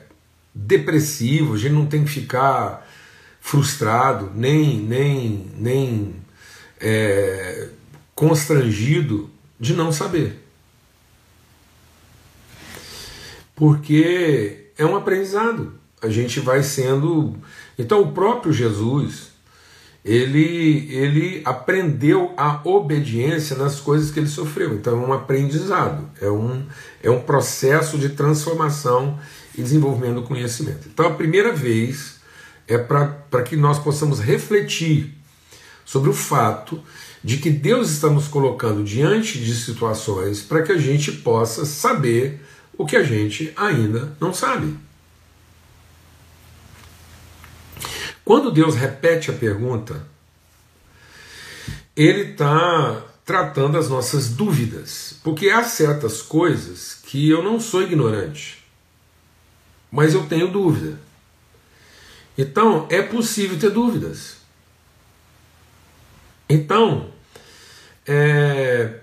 depressivo, 0.53 1.53
a 1.53 1.57
gente 1.57 1.73
não 1.73 1.85
tem 1.85 2.03
que 2.03 2.09
ficar 2.09 2.89
frustrado, 3.39 4.31
nem, 4.33 4.79
nem, 4.79 5.51
nem 5.55 6.15
é, 6.79 7.69
constrangido 8.15 9.29
de 9.59 9.73
não 9.73 9.91
saber. 9.91 10.43
Porque 13.55 14.71
é 14.75 14.83
um 14.85 14.95
aprendizado 14.95 15.82
a 16.03 16.09
gente 16.09 16.39
vai 16.39 16.61
sendo. 16.63 17.35
Então, 17.77 18.01
o 18.01 18.11
próprio 18.11 18.51
Jesus, 18.51 19.29
ele, 20.03 20.87
ele 20.91 21.41
aprendeu 21.45 22.33
a 22.35 22.61
obediência 22.63 23.55
nas 23.55 23.79
coisas 23.79 24.11
que 24.11 24.19
ele 24.19 24.27
sofreu. 24.27 24.73
Então, 24.73 25.01
é 25.01 25.07
um 25.07 25.13
aprendizado, 25.13 26.09
é 26.21 26.29
um, 26.29 26.65
é 27.01 27.09
um 27.09 27.21
processo 27.21 27.97
de 27.97 28.09
transformação 28.09 29.17
e 29.57 29.61
desenvolvimento 29.61 30.15
do 30.15 30.23
conhecimento. 30.23 30.87
Então, 30.91 31.05
a 31.07 31.13
primeira 31.13 31.53
vez 31.53 32.21
é 32.67 32.77
para 32.77 33.43
que 33.43 33.55
nós 33.55 33.79
possamos 33.79 34.19
refletir 34.19 35.13
sobre 35.85 36.09
o 36.09 36.13
fato 36.13 36.81
de 37.23 37.37
que 37.37 37.49
Deus 37.49 37.89
está 37.89 38.09
nos 38.09 38.27
colocando 38.27 38.83
diante 38.83 39.39
de 39.39 39.55
situações 39.55 40.41
para 40.41 40.61
que 40.61 40.71
a 40.71 40.77
gente 40.77 41.11
possa 41.11 41.65
saber 41.65 42.41
o 42.77 42.85
que 42.85 42.95
a 42.95 43.03
gente 43.03 43.53
ainda 43.55 44.15
não 44.19 44.33
sabe. 44.33 44.75
Quando 48.23 48.51
Deus 48.51 48.75
repete 48.75 49.29
a 49.29 49.33
pergunta, 49.33 50.05
Ele 51.95 52.31
está 52.31 53.03
tratando 53.25 53.77
as 53.77 53.89
nossas 53.89 54.29
dúvidas, 54.29 55.19
porque 55.23 55.49
há 55.49 55.63
certas 55.63 56.21
coisas 56.21 56.95
que 57.03 57.29
eu 57.29 57.41
não 57.41 57.59
sou 57.59 57.81
ignorante, 57.81 58.63
mas 59.91 60.13
eu 60.13 60.25
tenho 60.25 60.51
dúvida. 60.51 60.99
Então 62.37 62.87
é 62.89 63.01
possível 63.01 63.57
ter 63.59 63.69
dúvidas. 63.69 64.37
Então, 66.49 67.11
é, 68.05 68.99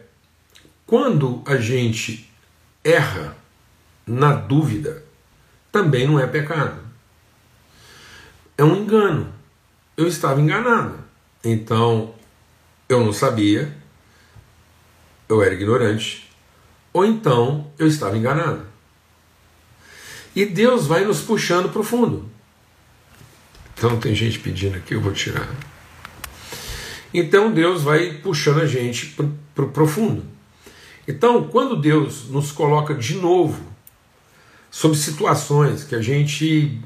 quando 0.86 1.42
a 1.46 1.56
gente 1.56 2.30
erra 2.84 3.36
na 4.06 4.32
dúvida 4.34 5.04
também 5.70 6.06
não 6.06 6.18
é 6.18 6.26
pecado. 6.26 6.79
É 8.60 8.62
um 8.62 8.76
engano. 8.76 9.32
Eu 9.96 10.06
estava 10.06 10.38
enganado. 10.38 10.98
Então, 11.42 12.14
eu 12.90 13.02
não 13.02 13.10
sabia, 13.10 13.74
eu 15.26 15.42
era 15.42 15.54
ignorante, 15.54 16.30
ou 16.92 17.06
então 17.06 17.72
eu 17.78 17.86
estava 17.86 18.18
enganado. 18.18 18.66
E 20.36 20.44
Deus 20.44 20.86
vai 20.86 21.06
nos 21.06 21.22
puxando 21.22 21.72
para 21.72 21.80
o 21.80 21.82
fundo. 21.82 22.28
Então 23.72 23.98
tem 23.98 24.14
gente 24.14 24.38
pedindo 24.38 24.76
aqui, 24.76 24.92
eu 24.92 25.00
vou 25.00 25.14
tirar. 25.14 25.48
Então 27.14 27.50
Deus 27.50 27.82
vai 27.82 28.12
puxando 28.12 28.60
a 28.60 28.66
gente 28.66 29.16
para 29.54 29.64
o 29.64 29.70
profundo. 29.70 30.22
Então, 31.08 31.48
quando 31.48 31.80
Deus 31.80 32.28
nos 32.28 32.52
coloca 32.52 32.94
de 32.94 33.14
novo 33.14 33.64
sobre 34.70 34.98
situações 34.98 35.82
que 35.82 35.94
a 35.94 36.02
gente 36.02 36.78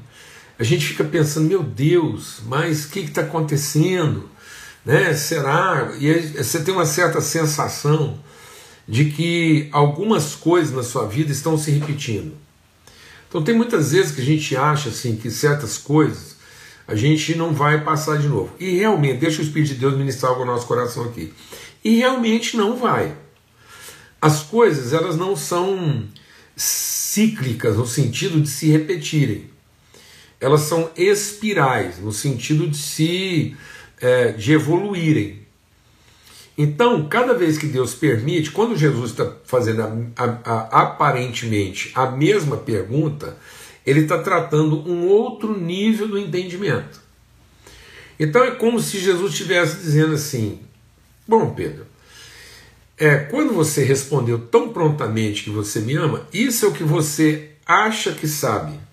a 0.57 0.63
gente 0.63 0.85
fica 0.85 1.03
pensando, 1.03 1.47
meu 1.47 1.61
Deus, 1.63 2.39
mas 2.45 2.85
o 2.85 2.89
que 2.89 2.99
está 2.99 3.21
acontecendo? 3.21 4.29
Né? 4.85 5.13
Será? 5.13 5.93
E 5.99 6.13
você 6.43 6.63
tem 6.63 6.73
uma 6.73 6.85
certa 6.85 7.19
sensação 7.19 8.19
de 8.87 9.05
que 9.05 9.67
algumas 9.71 10.35
coisas 10.35 10.73
na 10.73 10.83
sua 10.83 11.07
vida 11.07 11.31
estão 11.31 11.57
se 11.57 11.71
repetindo. 11.71 12.33
Então 13.27 13.43
tem 13.43 13.55
muitas 13.55 13.91
vezes 13.91 14.11
que 14.11 14.21
a 14.21 14.25
gente 14.25 14.55
acha 14.55 14.89
assim 14.89 15.15
que 15.15 15.29
certas 15.29 15.77
coisas 15.77 16.35
a 16.87 16.95
gente 16.95 17.35
não 17.35 17.51
vai 17.51 17.83
passar 17.83 18.17
de 18.17 18.27
novo. 18.27 18.53
E 18.59 18.77
realmente, 18.77 19.19
deixa 19.19 19.41
o 19.41 19.43
Espírito 19.43 19.73
de 19.73 19.79
Deus 19.79 19.97
ministrar 19.97 20.31
algo 20.31 20.45
no 20.45 20.51
nosso 20.51 20.67
coração 20.67 21.05
aqui. 21.05 21.33
E 21.83 21.97
realmente 21.97 22.55
não 22.55 22.77
vai. 22.77 23.15
As 24.21 24.43
coisas, 24.43 24.93
elas 24.93 25.17
não 25.17 25.35
são 25.35 26.07
cíclicas 26.55 27.75
no 27.75 27.85
sentido 27.85 28.39
de 28.39 28.49
se 28.49 28.69
repetirem. 28.69 29.49
Elas 30.45 30.61
são 30.61 30.91
espirais 30.95 31.97
no 31.97 32.11
sentido 32.11 32.67
de 32.67 32.77
se 32.77 33.57
é, 33.99 34.31
de 34.31 34.53
evoluírem. 34.53 35.39
Então, 36.55 37.09
cada 37.09 37.33
vez 37.33 37.57
que 37.57 37.65
Deus 37.65 37.95
permite, 37.95 38.51
quando 38.51 38.77
Jesus 38.77 39.09
está 39.09 39.33
fazendo 39.43 39.81
a, 39.81 39.91
a, 40.15 40.25
a, 40.25 40.81
aparentemente 40.83 41.91
a 41.95 42.11
mesma 42.11 42.57
pergunta, 42.57 43.35
ele 43.83 44.01
está 44.01 44.19
tratando 44.19 44.87
um 44.87 45.07
outro 45.07 45.59
nível 45.59 46.09
do 46.09 46.19
entendimento. 46.19 47.01
Então 48.19 48.43
é 48.43 48.51
como 48.51 48.79
se 48.79 48.99
Jesus 48.99 49.31
estivesse 49.31 49.77
dizendo 49.77 50.13
assim: 50.13 50.59
Bom, 51.27 51.55
Pedro, 51.55 51.87
é, 52.99 53.15
quando 53.15 53.51
você 53.51 53.83
respondeu 53.83 54.37
tão 54.37 54.69
prontamente 54.69 55.43
que 55.43 55.49
você 55.49 55.79
me 55.79 55.95
ama, 55.95 56.27
isso 56.31 56.67
é 56.67 56.69
o 56.69 56.71
que 56.71 56.83
você 56.83 57.49
acha 57.65 58.11
que 58.11 58.27
sabe. 58.27 58.85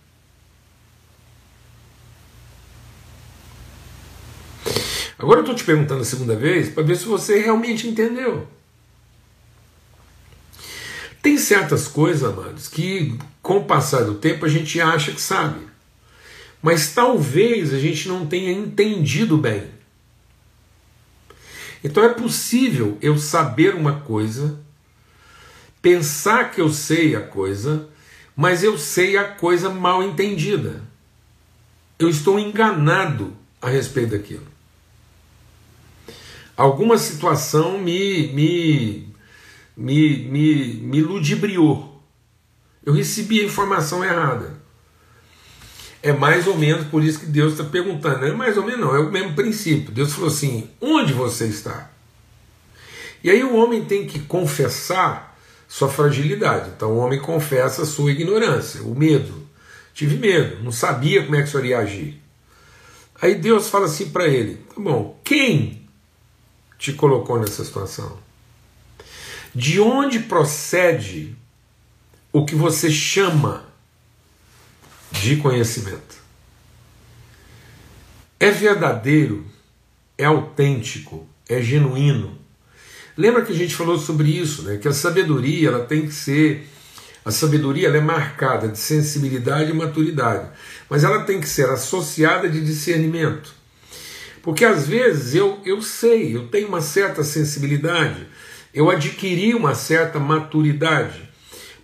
Agora 5.22 5.38
eu 5.38 5.42
estou 5.42 5.54
te 5.54 5.62
perguntando 5.62 6.02
a 6.02 6.04
segunda 6.04 6.34
vez 6.34 6.68
para 6.68 6.82
ver 6.82 6.96
se 6.96 7.04
você 7.04 7.38
realmente 7.38 7.86
entendeu. 7.86 8.48
Tem 11.22 11.38
certas 11.38 11.86
coisas, 11.86 12.24
amados, 12.24 12.66
que 12.66 13.16
com 13.40 13.58
o 13.58 13.64
passar 13.64 14.02
do 14.02 14.16
tempo 14.16 14.44
a 14.44 14.48
gente 14.48 14.80
acha 14.80 15.12
que 15.12 15.20
sabe, 15.20 15.64
mas 16.60 16.92
talvez 16.92 17.72
a 17.72 17.78
gente 17.78 18.08
não 18.08 18.26
tenha 18.26 18.50
entendido 18.50 19.38
bem. 19.38 19.70
Então 21.84 22.02
é 22.02 22.08
possível 22.08 22.98
eu 23.00 23.16
saber 23.16 23.76
uma 23.76 24.00
coisa, 24.00 24.58
pensar 25.80 26.50
que 26.50 26.60
eu 26.60 26.68
sei 26.68 27.14
a 27.14 27.20
coisa, 27.20 27.88
mas 28.34 28.64
eu 28.64 28.76
sei 28.76 29.16
a 29.16 29.22
coisa 29.22 29.70
mal 29.70 30.02
entendida. 30.02 30.82
Eu 31.96 32.08
estou 32.08 32.40
enganado 32.40 33.32
a 33.60 33.68
respeito 33.68 34.10
daquilo. 34.10 34.51
Alguma 36.62 36.96
situação 36.96 37.76
me, 37.76 38.28
me, 38.28 39.08
me, 39.76 40.18
me, 40.28 40.74
me 40.74 41.02
ludibriou. 41.02 42.00
Eu 42.86 42.92
recebi 42.92 43.40
a 43.40 43.44
informação 43.44 44.04
errada. 44.04 44.62
É 46.00 46.12
mais 46.12 46.46
ou 46.46 46.56
menos 46.56 46.86
por 46.86 47.02
isso 47.02 47.18
que 47.18 47.26
Deus 47.26 47.54
está 47.54 47.64
perguntando. 47.64 48.24
É 48.24 48.32
mais 48.32 48.56
ou 48.56 48.64
menos, 48.64 48.80
não, 48.80 48.94
é 48.94 49.00
o 49.00 49.10
mesmo 49.10 49.34
princípio. 49.34 49.90
Deus 49.90 50.12
falou 50.12 50.28
assim: 50.28 50.70
onde 50.80 51.12
você 51.12 51.46
está? 51.46 51.90
E 53.24 53.28
aí 53.28 53.42
o 53.42 53.56
homem 53.56 53.84
tem 53.84 54.06
que 54.06 54.20
confessar 54.20 55.36
sua 55.66 55.88
fragilidade. 55.88 56.70
Então 56.76 56.92
o 56.92 56.98
homem 56.98 57.18
confessa 57.18 57.82
a 57.82 57.86
sua 57.86 58.12
ignorância, 58.12 58.84
o 58.84 58.94
medo. 58.94 59.48
Tive 59.92 60.16
medo, 60.16 60.62
não 60.62 60.70
sabia 60.70 61.24
como 61.24 61.34
é 61.34 61.42
que 61.42 61.48
isso 61.48 61.58
iria 61.58 61.80
agir. 61.80 62.22
Aí 63.20 63.34
Deus 63.34 63.68
fala 63.68 63.86
assim 63.86 64.10
para 64.10 64.28
ele: 64.28 64.64
tá 64.72 64.80
bom, 64.80 65.20
quem 65.24 65.81
te 66.82 66.92
colocou 66.92 67.38
nessa 67.38 67.64
situação? 67.64 68.18
De 69.54 69.78
onde 69.78 70.18
procede 70.18 71.36
o 72.32 72.44
que 72.44 72.56
você 72.56 72.90
chama 72.90 73.64
de 75.12 75.36
conhecimento? 75.36 76.16
É 78.40 78.50
verdadeiro, 78.50 79.46
é 80.18 80.24
autêntico, 80.24 81.24
é 81.48 81.62
genuíno. 81.62 82.36
Lembra 83.16 83.44
que 83.44 83.52
a 83.52 83.56
gente 83.56 83.76
falou 83.76 83.96
sobre 83.96 84.30
isso, 84.30 84.62
né? 84.62 84.78
Que 84.78 84.88
a 84.88 84.92
sabedoria 84.92 85.68
ela 85.68 85.84
tem 85.84 86.04
que 86.04 86.12
ser 86.12 86.68
a 87.24 87.30
sabedoria 87.30 87.86
é 87.90 88.00
marcada 88.00 88.66
de 88.66 88.76
sensibilidade 88.76 89.70
e 89.70 89.74
maturidade, 89.74 90.50
mas 90.90 91.04
ela 91.04 91.22
tem 91.22 91.40
que 91.40 91.48
ser 91.48 91.70
associada 91.70 92.50
de 92.50 92.60
discernimento. 92.60 93.54
Porque 94.42 94.64
às 94.64 94.86
vezes 94.86 95.34
eu, 95.34 95.60
eu 95.64 95.80
sei, 95.80 96.34
eu 96.34 96.48
tenho 96.48 96.68
uma 96.68 96.80
certa 96.80 97.22
sensibilidade, 97.22 98.26
eu 98.74 98.90
adquiri 98.90 99.54
uma 99.54 99.74
certa 99.74 100.18
maturidade, 100.18 101.28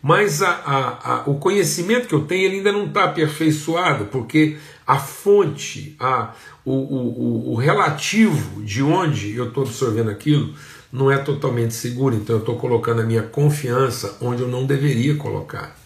mas 0.03 0.43
a, 0.43 0.51
a, 0.51 1.13
a, 1.13 1.23
o 1.31 1.39
conhecimento 1.39 2.09
que 2.09 2.15
eu 2.15 2.25
tenho 2.25 2.45
ele 2.45 2.57
ainda 2.57 2.73
não 2.73 2.87
está 2.87 3.05
aperfeiçoado, 3.05 4.07
porque 4.07 4.57
a 4.87 4.99
fonte, 4.99 5.95
a, 6.01 6.35
o, 6.65 6.73
o, 6.73 7.53
o 7.53 7.55
relativo 7.55 8.63
de 8.63 8.83
onde 8.83 9.37
eu 9.37 9.49
estou 9.49 9.65
absorvendo 9.65 10.11
aquilo 10.11 10.55
não 10.93 11.11
é 11.11 11.19
totalmente 11.19 11.75
seguro, 11.75 12.17
então 12.17 12.37
eu 12.37 12.41
estou 12.41 12.57
colocando 12.57 13.03
a 13.03 13.05
minha 13.05 13.23
confiança 13.23 14.17
onde 14.21 14.43
eu 14.43 14.49
não 14.49 14.67
deveria 14.67 15.15
colocar. 15.17 15.77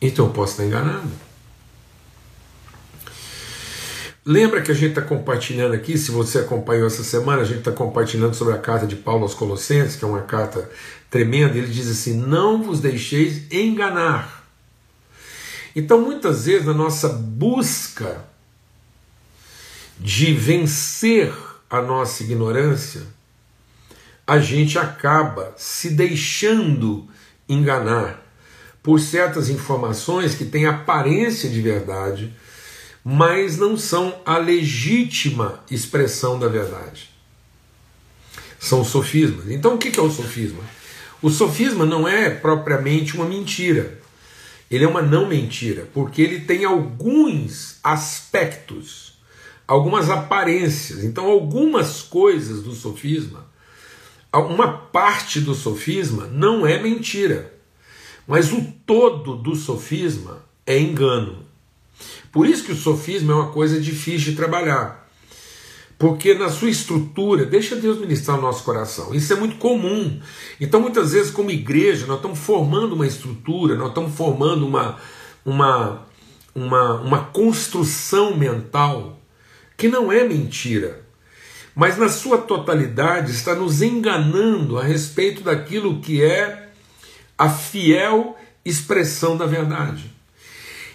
Então 0.00 0.26
eu 0.26 0.32
posso 0.32 0.52
estar 0.52 0.64
enganado. 0.64 1.25
Lembra 4.28 4.60
que 4.60 4.72
a 4.72 4.74
gente 4.74 4.88
está 4.88 5.02
compartilhando 5.02 5.72
aqui, 5.72 5.96
se 5.96 6.10
você 6.10 6.40
acompanhou 6.40 6.88
essa 6.88 7.04
semana, 7.04 7.42
a 7.42 7.44
gente 7.44 7.60
está 7.60 7.70
compartilhando 7.70 8.34
sobre 8.34 8.54
a 8.54 8.58
carta 8.58 8.84
de 8.84 8.96
Paulo 8.96 9.22
aos 9.22 9.34
Colossenses, 9.34 9.94
que 9.94 10.04
é 10.04 10.08
uma 10.08 10.22
carta 10.22 10.68
tremenda, 11.08 11.56
ele 11.56 11.68
diz 11.68 11.88
assim: 11.88 12.14
Não 12.14 12.60
vos 12.60 12.80
deixeis 12.80 13.48
enganar. 13.52 14.44
Então, 15.76 16.00
muitas 16.00 16.46
vezes, 16.46 16.66
na 16.66 16.74
nossa 16.74 17.08
busca 17.08 18.24
de 19.96 20.32
vencer 20.32 21.32
a 21.70 21.80
nossa 21.80 22.24
ignorância, 22.24 23.02
a 24.26 24.40
gente 24.40 24.76
acaba 24.76 25.54
se 25.56 25.90
deixando 25.90 27.06
enganar 27.48 28.20
por 28.82 28.98
certas 28.98 29.48
informações 29.48 30.34
que 30.34 30.44
têm 30.44 30.66
aparência 30.66 31.48
de 31.48 31.60
verdade 31.60 32.34
mas 33.08 33.56
não 33.56 33.76
são 33.76 34.20
a 34.26 34.36
legítima 34.36 35.60
expressão 35.70 36.40
da 36.40 36.48
verdade. 36.48 37.08
São 38.58 38.84
sofismas. 38.84 39.48
Então 39.48 39.76
o 39.76 39.78
que 39.78 39.96
é 39.96 40.02
o 40.02 40.10
sofisma? 40.10 40.64
O 41.22 41.30
sofisma 41.30 41.86
não 41.86 42.08
é 42.08 42.28
propriamente 42.30 43.14
uma 43.14 43.24
mentira. 43.24 44.00
Ele 44.68 44.84
é 44.84 44.88
uma 44.88 45.02
não 45.02 45.28
mentira, 45.28 45.88
porque 45.94 46.20
ele 46.20 46.40
tem 46.40 46.64
alguns 46.64 47.78
aspectos, 47.84 49.12
algumas 49.68 50.10
aparências. 50.10 51.04
Então, 51.04 51.26
algumas 51.26 52.02
coisas 52.02 52.60
do 52.64 52.74
sofisma, 52.74 53.46
uma 54.32 54.66
parte 54.78 55.40
do 55.40 55.54
sofisma 55.54 56.26
não 56.26 56.66
é 56.66 56.82
mentira, 56.82 57.54
mas 58.26 58.52
o 58.52 58.62
todo 58.84 59.36
do 59.36 59.54
sofisma 59.54 60.44
é 60.66 60.76
engano. 60.76 61.45
Por 62.36 62.46
isso 62.46 62.64
que 62.64 62.72
o 62.72 62.76
sofisma 62.76 63.32
é 63.32 63.36
uma 63.36 63.48
coisa 63.50 63.80
difícil 63.80 64.32
de 64.32 64.36
trabalhar. 64.36 65.08
Porque 65.98 66.34
na 66.34 66.50
sua 66.50 66.68
estrutura, 66.68 67.46
deixa 67.46 67.74
Deus 67.74 67.98
ministrar 67.98 68.38
o 68.38 68.42
nosso 68.42 68.62
coração. 68.62 69.14
Isso 69.14 69.32
é 69.32 69.36
muito 69.36 69.56
comum. 69.56 70.20
Então, 70.60 70.78
muitas 70.78 71.12
vezes, 71.12 71.30
como 71.30 71.50
igreja, 71.50 72.04
nós 72.04 72.16
estamos 72.16 72.38
formando 72.38 72.92
uma 72.92 73.06
estrutura, 73.06 73.74
nós 73.74 73.88
estamos 73.88 74.14
formando 74.14 74.66
uma, 74.66 74.98
uma, 75.46 76.06
uma, 76.54 77.00
uma 77.00 77.24
construção 77.24 78.36
mental 78.36 79.18
que 79.74 79.88
não 79.88 80.12
é 80.12 80.22
mentira, 80.22 81.06
mas 81.74 81.96
na 81.96 82.10
sua 82.10 82.36
totalidade 82.36 83.30
está 83.30 83.54
nos 83.54 83.80
enganando 83.80 84.78
a 84.78 84.84
respeito 84.84 85.42
daquilo 85.42 86.02
que 86.02 86.22
é 86.22 86.68
a 87.38 87.48
fiel 87.48 88.36
expressão 88.62 89.38
da 89.38 89.46
verdade. 89.46 90.14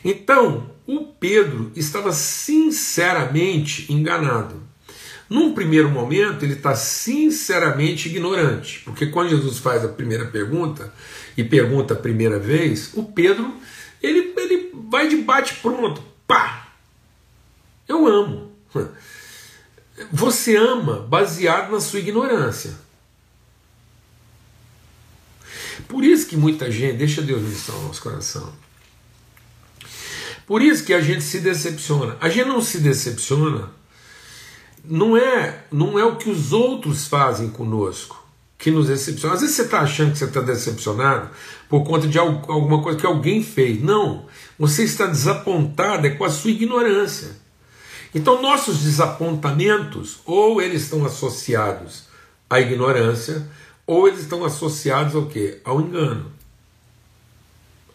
Então, 0.05 0.69
o 0.97 1.05
Pedro 1.05 1.71
estava 1.75 2.11
sinceramente 2.11 3.91
enganado. 3.91 4.61
Num 5.29 5.53
primeiro 5.53 5.89
momento, 5.89 6.43
ele 6.43 6.55
está 6.55 6.75
sinceramente 6.75 8.09
ignorante, 8.09 8.81
porque 8.83 9.05
quando 9.05 9.29
Jesus 9.29 9.59
faz 9.59 9.85
a 9.85 9.87
primeira 9.87 10.25
pergunta 10.25 10.93
e 11.37 11.43
pergunta 11.43 11.93
a 11.93 11.97
primeira 11.97 12.37
vez, 12.37 12.91
o 12.93 13.03
Pedro 13.03 13.55
ele, 14.03 14.33
ele 14.35 14.71
vai 14.89 15.07
de 15.07 15.17
bate 15.17 15.53
pronto, 15.55 16.03
pá! 16.27 16.67
Eu 17.87 18.05
amo. 18.05 18.51
Você 20.11 20.57
ama 20.57 20.99
baseado 20.99 21.71
na 21.71 21.79
sua 21.79 21.99
ignorância. 21.99 22.73
Por 25.87 26.03
isso 26.03 26.27
que 26.27 26.35
muita 26.35 26.69
gente, 26.69 26.97
deixa 26.97 27.21
Deus 27.21 27.41
ministrar 27.41 27.77
o 27.77 27.83
nosso 27.83 28.01
coração. 28.01 28.53
Por 30.51 30.61
isso 30.61 30.83
que 30.83 30.93
a 30.93 30.99
gente 30.99 31.23
se 31.23 31.39
decepciona. 31.39 32.17
A 32.19 32.27
gente 32.27 32.49
não 32.49 32.59
se 32.59 32.79
decepciona 32.79 33.71
não 34.83 35.15
é, 35.15 35.63
não 35.71 35.97
é 35.97 36.03
o 36.03 36.17
que 36.17 36.29
os 36.29 36.51
outros 36.51 37.07
fazem 37.07 37.49
conosco 37.49 38.21
que 38.57 38.69
nos 38.69 38.87
decepciona. 38.87 39.35
Às 39.35 39.39
vezes 39.39 39.55
você 39.55 39.61
está 39.61 39.79
achando 39.79 40.11
que 40.11 40.17
você 40.17 40.25
está 40.25 40.41
decepcionado 40.41 41.29
por 41.69 41.85
conta 41.85 42.05
de 42.05 42.19
alguma 42.19 42.83
coisa 42.83 42.99
que 42.99 43.05
alguém 43.05 43.41
fez. 43.41 43.81
Não, 43.81 44.25
você 44.59 44.83
está 44.83 45.05
desapontado 45.05 46.05
é 46.05 46.09
com 46.09 46.25
a 46.25 46.29
sua 46.29 46.51
ignorância. 46.51 47.29
Então, 48.13 48.41
nossos 48.41 48.79
desapontamentos, 48.79 50.19
ou 50.25 50.61
eles 50.61 50.81
estão 50.81 51.05
associados 51.05 52.07
à 52.49 52.59
ignorância, 52.59 53.47
ou 53.87 54.05
eles 54.05 54.19
estão 54.19 54.43
associados 54.43 55.15
ao 55.15 55.27
quê? 55.27 55.61
Ao 55.63 55.79
engano, 55.79 56.29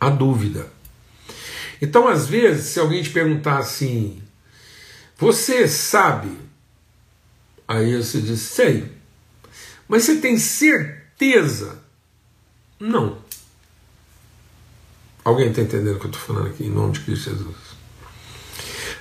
à 0.01 0.09
dúvida. 0.09 0.75
Então, 1.81 2.09
às 2.09 2.27
vezes, 2.27 2.67
se 2.67 2.81
alguém 2.81 3.03
te 3.03 3.11
perguntar 3.11 3.59
assim, 3.59 4.23
você 5.19 5.67
sabe 5.69 6.47
Aí 7.69 7.97
você 7.97 8.21
diz, 8.21 8.41
sei. 8.41 8.93
Mas 9.89 10.05
você 10.05 10.17
tem 10.17 10.39
certeza? 10.39 11.79
Não. 12.79 13.19
Alguém 15.25 15.49
está 15.49 15.63
entendendo 15.63 15.97
o 15.97 15.99
que 15.99 16.07
eu 16.07 16.11
estou 16.11 16.23
falando 16.23 16.49
aqui, 16.49 16.65
em 16.65 16.71
nome 16.71 16.93
de 16.93 17.01
Cristo 17.01 17.31
Jesus? 17.31 17.57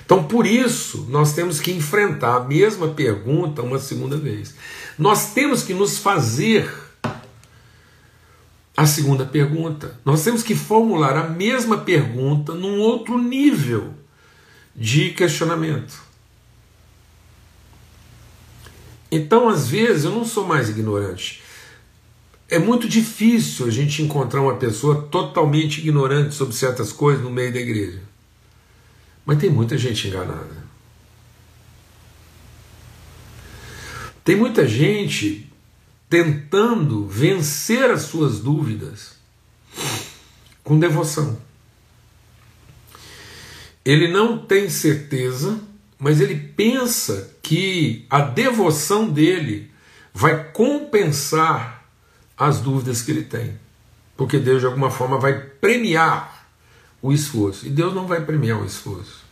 Então, 0.03 0.23
por 0.23 0.45
isso, 0.45 1.05
nós 1.09 1.33
temos 1.33 1.59
que 1.59 1.71
enfrentar 1.71 2.35
a 2.35 2.43
mesma 2.43 2.89
pergunta 2.89 3.61
uma 3.61 3.79
segunda 3.79 4.17
vez. 4.17 4.55
Nós 4.97 5.33
temos 5.33 5.63
que 5.63 5.73
nos 5.73 5.97
fazer 5.97 6.71
a 8.75 8.85
segunda 8.85 9.25
pergunta. 9.25 9.99
Nós 10.03 10.23
temos 10.23 10.43
que 10.43 10.55
formular 10.55 11.15
a 11.17 11.29
mesma 11.29 11.77
pergunta 11.77 12.53
num 12.53 12.79
outro 12.79 13.17
nível 13.17 13.93
de 14.75 15.11
questionamento. 15.11 16.03
Então, 19.09 19.47
às 19.47 19.67
vezes, 19.67 20.03
eu 20.03 20.11
não 20.11 20.25
sou 20.25 20.45
mais 20.45 20.69
ignorante. 20.69 21.41
É 22.49 22.59
muito 22.59 22.87
difícil 22.87 23.65
a 23.65 23.71
gente 23.71 24.03
encontrar 24.03 24.41
uma 24.41 24.55
pessoa 24.55 25.03
totalmente 25.03 25.79
ignorante 25.79 26.35
sobre 26.35 26.53
certas 26.53 26.91
coisas 26.91 27.23
no 27.23 27.31
meio 27.31 27.53
da 27.53 27.59
igreja. 27.59 28.01
Mas 29.25 29.39
tem 29.39 29.49
muita 29.49 29.77
gente 29.77 30.07
enganada. 30.07 30.65
Tem 34.23 34.35
muita 34.35 34.67
gente 34.67 35.44
tentando 36.23 37.07
vencer 37.07 37.89
as 37.89 38.03
suas 38.03 38.39
dúvidas 38.39 39.15
com 40.63 40.79
devoção. 40.79 41.37
Ele 43.83 44.07
não 44.07 44.37
tem 44.37 44.69
certeza 44.69 45.59
mas 45.97 46.19
ele 46.19 46.35
pensa 46.35 47.35
que 47.41 48.05
a 48.09 48.21
devoção 48.21 49.09
dele 49.09 49.71
vai 50.13 50.51
compensar 50.51 51.85
as 52.37 52.59
dúvidas 52.59 53.01
que 53.01 53.11
ele 53.11 53.23
tem. 53.23 53.57
Porque 54.17 54.37
Deus, 54.37 54.59
de 54.59 54.65
alguma 54.65 54.91
forma, 54.91 55.17
vai 55.17 55.39
premiar 55.39 56.47
o 57.01 57.11
esforço. 57.11 57.65
E 57.65 57.69
Deus 57.69 57.93
não 57.93 58.07
vai 58.07 58.21
premiar 58.21 58.61
o 58.61 58.65
esforço. 58.65 59.23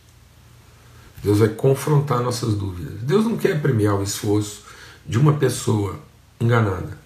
Deus 1.22 1.38
vai 1.38 1.48
confrontar 1.48 2.20
nossas 2.20 2.54
dúvidas. 2.54 3.00
Deus 3.02 3.24
não 3.24 3.36
quer 3.36 3.60
premiar 3.60 3.94
o 3.94 4.02
esforço 4.02 4.64
de 5.06 5.18
uma 5.18 5.34
pessoa 5.34 6.00
enganada. 6.44 6.98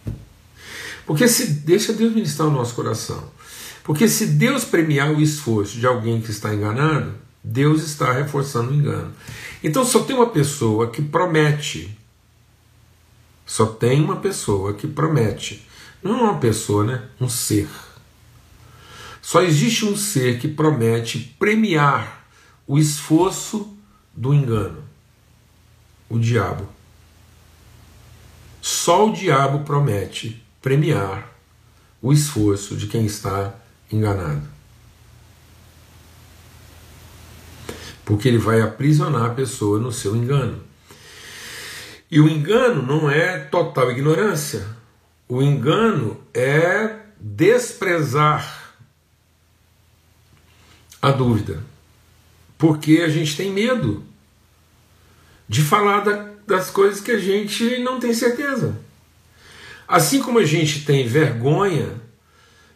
Porque 1.06 1.26
se 1.26 1.46
deixa 1.46 1.92
Deus 1.92 2.14
ministrar 2.14 2.48
o 2.48 2.52
nosso 2.52 2.74
coração. 2.74 3.22
Porque 3.82 4.06
se 4.06 4.26
Deus 4.26 4.64
premiar 4.64 5.10
o 5.10 5.20
esforço 5.20 5.78
de 5.78 5.86
alguém 5.86 6.20
que 6.20 6.30
está 6.30 6.54
enganado, 6.54 7.14
Deus 7.42 7.82
está 7.82 8.12
reforçando 8.12 8.70
o 8.70 8.74
engano. 8.74 9.12
Então 9.64 9.84
só 9.84 10.00
tem 10.00 10.14
uma 10.14 10.28
pessoa 10.28 10.90
que 10.90 11.00
promete. 11.00 11.96
Só 13.46 13.64
tem 13.64 14.02
uma 14.02 14.16
pessoa 14.16 14.74
que 14.74 14.86
promete. 14.86 15.66
Não 16.02 16.18
é 16.18 16.22
uma 16.22 16.38
pessoa, 16.38 16.84
né? 16.84 17.02
Um 17.18 17.28
ser. 17.28 17.68
Só 19.22 19.42
existe 19.42 19.86
um 19.86 19.96
ser 19.96 20.38
que 20.38 20.48
promete 20.48 21.34
premiar 21.38 22.26
o 22.66 22.78
esforço 22.78 23.74
do 24.14 24.34
engano. 24.34 24.84
O 26.08 26.18
diabo. 26.18 26.68
Só 28.68 29.08
o 29.08 29.12
diabo 29.12 29.64
promete 29.64 30.42
premiar 30.60 31.32
o 32.02 32.12
esforço 32.12 32.76
de 32.76 32.86
quem 32.86 33.06
está 33.06 33.54
enganado. 33.90 34.58
porque 38.08 38.26
ele 38.26 38.38
vai 38.38 38.62
aprisionar 38.62 39.26
a 39.26 39.34
pessoa 39.34 39.78
no 39.78 39.92
seu 39.92 40.16
engano. 40.16 40.64
E 42.10 42.18
o 42.18 42.26
engano 42.26 42.80
não 42.82 43.10
é 43.10 43.38
total 43.38 43.90
ignorância. 43.90 44.66
O 45.28 45.42
engano 45.42 46.18
é 46.32 47.00
desprezar 47.20 48.72
a 51.02 51.10
dúvida. 51.10 51.62
Porque 52.56 53.02
a 53.04 53.10
gente 53.10 53.36
tem 53.36 53.52
medo 53.52 54.02
de 55.46 55.60
falar 55.60 56.00
da, 56.00 56.27
das 56.48 56.70
coisas 56.70 56.98
que 56.98 57.10
a 57.10 57.18
gente 57.18 57.78
não 57.80 58.00
tem 58.00 58.14
certeza. 58.14 58.74
Assim 59.86 60.18
como 60.18 60.38
a 60.38 60.44
gente 60.46 60.82
tem 60.86 61.06
vergonha 61.06 61.92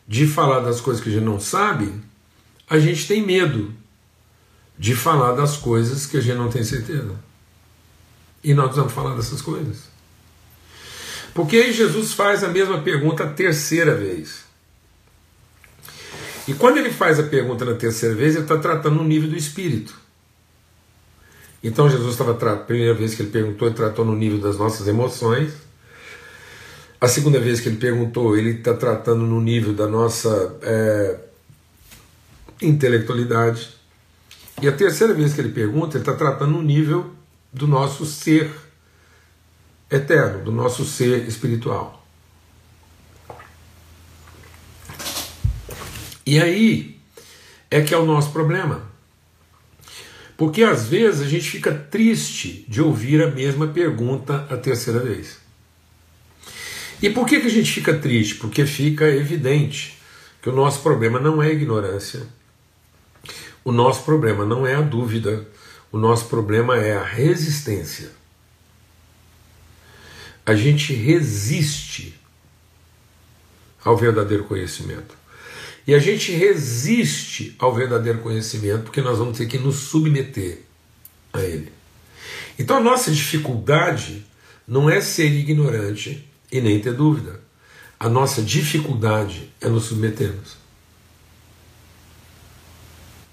de 0.07 0.27
falar 0.27 0.61
das 0.61 0.79
coisas 0.79 1.03
que 1.03 1.09
a 1.09 1.13
gente 1.13 1.25
não 1.25 1.41
sabe, 1.41 1.91
a 2.69 2.79
gente 2.79 3.09
tem 3.09 3.25
medo 3.25 3.75
de 4.79 4.95
falar 4.95 5.33
das 5.33 5.57
coisas 5.57 6.05
que 6.05 6.19
a 6.19 6.21
gente 6.21 6.37
não 6.37 6.51
tem 6.51 6.63
certeza. 6.63 7.15
E 8.45 8.53
nós 8.53 8.77
vamos 8.77 8.93
falar 8.93 9.17
dessas 9.17 9.41
coisas. 9.41 9.91
Porque 11.33 11.57
aí 11.57 11.73
Jesus 11.73 12.13
faz 12.13 12.45
a 12.45 12.49
mesma 12.49 12.83
pergunta 12.83 13.25
a 13.25 13.31
terceira 13.31 13.95
vez. 13.95 14.45
E 16.47 16.53
quando 16.53 16.77
ele 16.77 16.91
faz 16.91 17.19
a 17.19 17.23
pergunta 17.23 17.65
na 17.65 17.75
terceira 17.75 18.15
vez, 18.15 18.35
ele 18.35 18.45
está 18.45 18.59
tratando 18.59 18.97
no 18.97 19.05
nível 19.05 19.31
do 19.31 19.37
espírito. 19.37 20.02
Então 21.63 21.89
Jesus 21.89 22.13
estava 22.13 22.33
a 22.33 22.57
primeira 22.57 22.93
vez 22.93 23.15
que 23.15 23.23
ele 23.23 23.31
perguntou, 23.31 23.69
ele 23.69 23.77
tratou 23.77 24.05
no 24.05 24.17
nível 24.17 24.39
das 24.39 24.59
nossas 24.59 24.89
emoções. 24.89 25.53
A 27.01 27.09
segunda 27.09 27.39
vez 27.39 27.61
que 27.61 27.69
ele 27.69 27.77
perguntou, 27.77 28.37
ele 28.37 28.51
está 28.51 28.75
tratando 28.75 29.25
no 29.25 29.41
nível 29.41 29.73
da 29.73 29.87
nossa 29.87 30.57
é, 30.63 31.19
intelectualidade. 32.61 33.71
E 34.61 34.69
a 34.69 34.73
terceira 34.73 35.13
vez 35.13 35.35
que 35.35 35.41
ele 35.41 35.51
pergunta, 35.51 35.97
ele 35.97 36.03
está 36.03 36.15
tratando 36.15 36.53
no 36.53 36.63
nível 36.63 37.11
do 37.53 37.67
nosso 37.67 38.07
ser 38.07 38.51
eterno, 39.91 40.45
do 40.45 40.53
nosso 40.53 40.85
ser 40.85 41.27
espiritual. 41.29 42.07
E 46.25 46.41
aí 46.41 47.01
é 47.71 47.81
que 47.81 47.93
é 47.93 47.99
o 47.99 48.07
nosso 48.07 48.31
problema. 48.31 48.92
Porque 50.37 50.63
às 50.63 50.87
vezes 50.87 51.21
a 51.21 51.29
gente 51.29 51.49
fica 51.49 51.73
triste 51.73 52.65
de 52.69 52.81
ouvir 52.81 53.23
a 53.23 53.31
mesma 53.31 53.67
pergunta 53.67 54.47
a 54.51 54.57
terceira 54.57 55.01
vez. 55.01 55.39
E 57.03 57.11
por 57.11 57.27
que, 57.27 57.41
que 57.41 57.47
a 57.47 57.51
gente 57.51 57.73
fica 57.73 57.99
triste? 57.99 58.37
Porque 58.37 58.65
fica 58.65 59.07
evidente 59.09 59.99
que 60.41 60.49
o 60.49 60.53
nosso 60.53 60.81
problema 60.83 61.19
não 61.19 61.43
é 61.43 61.53
ignorância, 61.53 62.27
o 63.65 63.73
nosso 63.73 64.05
problema 64.05 64.45
não 64.45 64.67
é 64.67 64.75
a 64.75 64.81
dúvida, 64.81 65.47
o 65.91 65.99
nosso 65.99 66.27
problema 66.27 66.77
é 66.77 66.97
a 66.97 67.03
resistência. 67.03 68.11
A 70.45 70.55
gente 70.55 70.93
resiste 70.93 72.19
ao 73.85 73.97
verdadeiro 73.97 74.45
conhecimento. 74.45 75.22
E 75.87 75.95
a 75.95 75.99
gente 75.99 76.33
resiste 76.33 77.55
ao 77.59 77.75
verdadeiro 77.75 78.21
conhecimento 78.21 78.85
porque 78.85 79.01
nós 79.01 79.19
vamos 79.19 79.37
ter 79.37 79.47
que 79.47 79.59
nos 79.59 79.77
submeter 79.77 80.61
a 81.33 81.41
ele. 81.43 81.73
Então 82.59 82.77
a 82.77 82.81
nossa 82.81 83.11
dificuldade 83.11 84.25
não 84.67 84.89
é 84.89 85.01
ser 85.01 85.27
ignorante 85.27 86.29
e 86.51 86.61
nem 86.61 86.81
ter 86.81 86.95
dúvida. 86.95 87.41
A 87.99 88.09
nossa 88.09 88.43
dificuldade 88.43 89.51
é 89.61 89.69
nos 89.69 89.85
submetermos. 89.85 90.57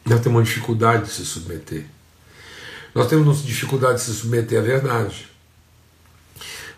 Nós 0.06 0.22
temos 0.22 0.40
uma 0.40 0.44
dificuldade 0.44 1.06
de 1.06 1.12
se 1.12 1.26
submeter. 1.26 1.86
Nós 2.96 3.08
temos 3.08 3.44
dificuldade 3.44 4.00
de 4.00 4.06
se 4.06 4.14
submeter 4.14 4.60
à 4.60 4.62
verdade. 4.62 5.28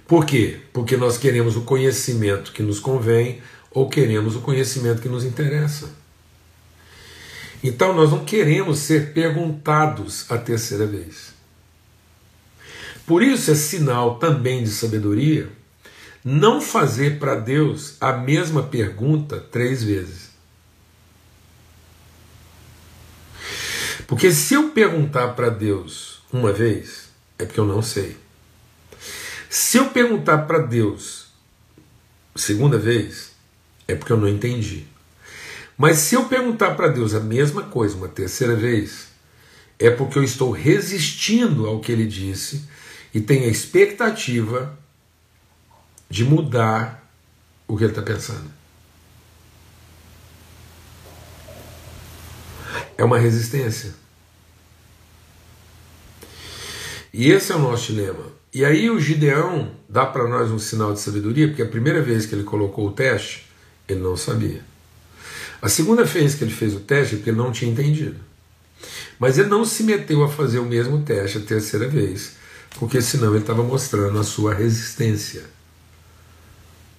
Por 0.06 0.26
quê? 0.26 0.60
Porque 0.74 0.98
nós 0.98 1.18
queremos 1.18 1.56
o 1.56 1.62
conhecimento 1.62 2.52
que 2.52 2.62
nos 2.62 2.80
convém 2.80 3.42
ou 3.72 3.90
queremos 3.90 4.36
o 4.36 4.42
conhecimento 4.42 5.02
que 5.02 5.10
nos 5.10 5.24
interessa. 5.24 5.90
Então 7.64 7.94
nós 7.94 8.12
não 8.12 8.26
queremos 8.26 8.80
ser 8.80 9.14
perguntados 9.14 10.30
a 10.30 10.38
terceira 10.38 10.86
vez. 10.86 11.34
Por 13.06 13.24
isso 13.24 13.52
é 13.52 13.56
sinal 13.56 14.20
também 14.20 14.64
de 14.64 14.70
sabedoria 14.70 15.50
não 16.24 16.62
fazer 16.62 17.18
para 17.18 17.36
Deus 17.36 17.96
a 18.00 18.14
mesma 18.14 18.64
pergunta 18.64 19.40
três 19.40 19.84
vezes. 19.84 20.30
Porque 24.08 24.32
se 24.32 24.54
eu 24.54 24.70
perguntar 24.70 25.30
para 25.30 25.50
Deus 25.50 26.22
uma 26.32 26.52
vez, 26.52 27.10
é 27.40 27.46
porque 27.46 27.60
eu 27.60 27.66
não 27.66 27.82
sei. 27.82 28.18
Se 29.50 29.78
eu 29.78 29.90
perguntar 29.90 30.40
para 30.40 30.60
Deus 30.60 31.28
segunda 32.36 32.78
vez, 32.78 33.31
é 33.92 33.96
porque 33.96 34.12
eu 34.12 34.18
não 34.18 34.28
entendi. 34.28 34.86
Mas 35.78 35.98
se 35.98 36.16
eu 36.16 36.26
perguntar 36.26 36.76
para 36.76 36.88
Deus 36.88 37.14
a 37.14 37.20
mesma 37.20 37.64
coisa 37.64 37.96
uma 37.96 38.08
terceira 38.08 38.56
vez, 38.56 39.08
é 39.80 39.90
porque 39.90 40.20
eu 40.20 40.24
estou 40.24 40.52
resistindo 40.52 41.66
ao 41.66 41.80
que 41.80 41.92
ele 41.92 42.06
disse 42.06 42.68
e 43.14 43.20
tenho 43.20 43.46
a 43.46 43.48
expectativa 43.48 44.78
de 46.10 46.24
mudar 46.24 47.12
o 47.68 47.76
que 47.76 47.84
ele 47.84 47.92
está 47.92 48.02
pensando. 48.02 48.52
É 52.98 53.04
uma 53.04 53.18
resistência. 53.18 53.96
E 57.14 57.32
esse 57.32 57.52
é 57.52 57.56
o 57.56 57.60
nosso 57.60 57.88
dilema. 57.88 58.26
E 58.54 58.64
aí 58.64 58.90
o 58.90 59.00
Gideão 59.00 59.72
dá 59.88 60.06
para 60.06 60.28
nós 60.28 60.52
um 60.52 60.60
sinal 60.60 60.94
de 60.94 61.00
sabedoria, 61.00 61.48
porque 61.48 61.62
a 61.62 61.68
primeira 61.68 62.02
vez 62.02 62.26
que 62.26 62.36
ele 62.36 62.44
colocou 62.44 62.88
o 62.88 62.92
teste, 62.92 63.51
ele 63.88 64.00
não 64.00 64.16
sabia. 64.16 64.62
A 65.62 65.70
segunda 65.70 66.04
vez 66.04 66.36
que 66.36 66.44
ele 66.44 66.54
fez 66.54 66.74
o 66.74 66.80
teste, 66.80 67.16
é 67.16 67.18
porque 67.18 67.30
ele 67.30 67.38
não 67.38 67.52
tinha 67.52 67.72
entendido. 67.72 68.20
Mas 69.20 69.38
ele 69.38 69.50
não 69.50 69.64
se 69.64 69.84
meteu 69.84 70.24
a 70.24 70.30
fazer 70.30 70.60
o 70.60 70.66
mesmo 70.66 71.04
teste 71.04 71.38
a 71.38 71.42
terceira 71.42 71.88
vez, 71.88 72.36
porque 72.80 73.02
senão 73.02 73.30
ele 73.32 73.42
estava 73.42 73.64
mostrando 73.64 74.18
a 74.20 74.24
sua 74.24 74.54
resistência 74.54 75.44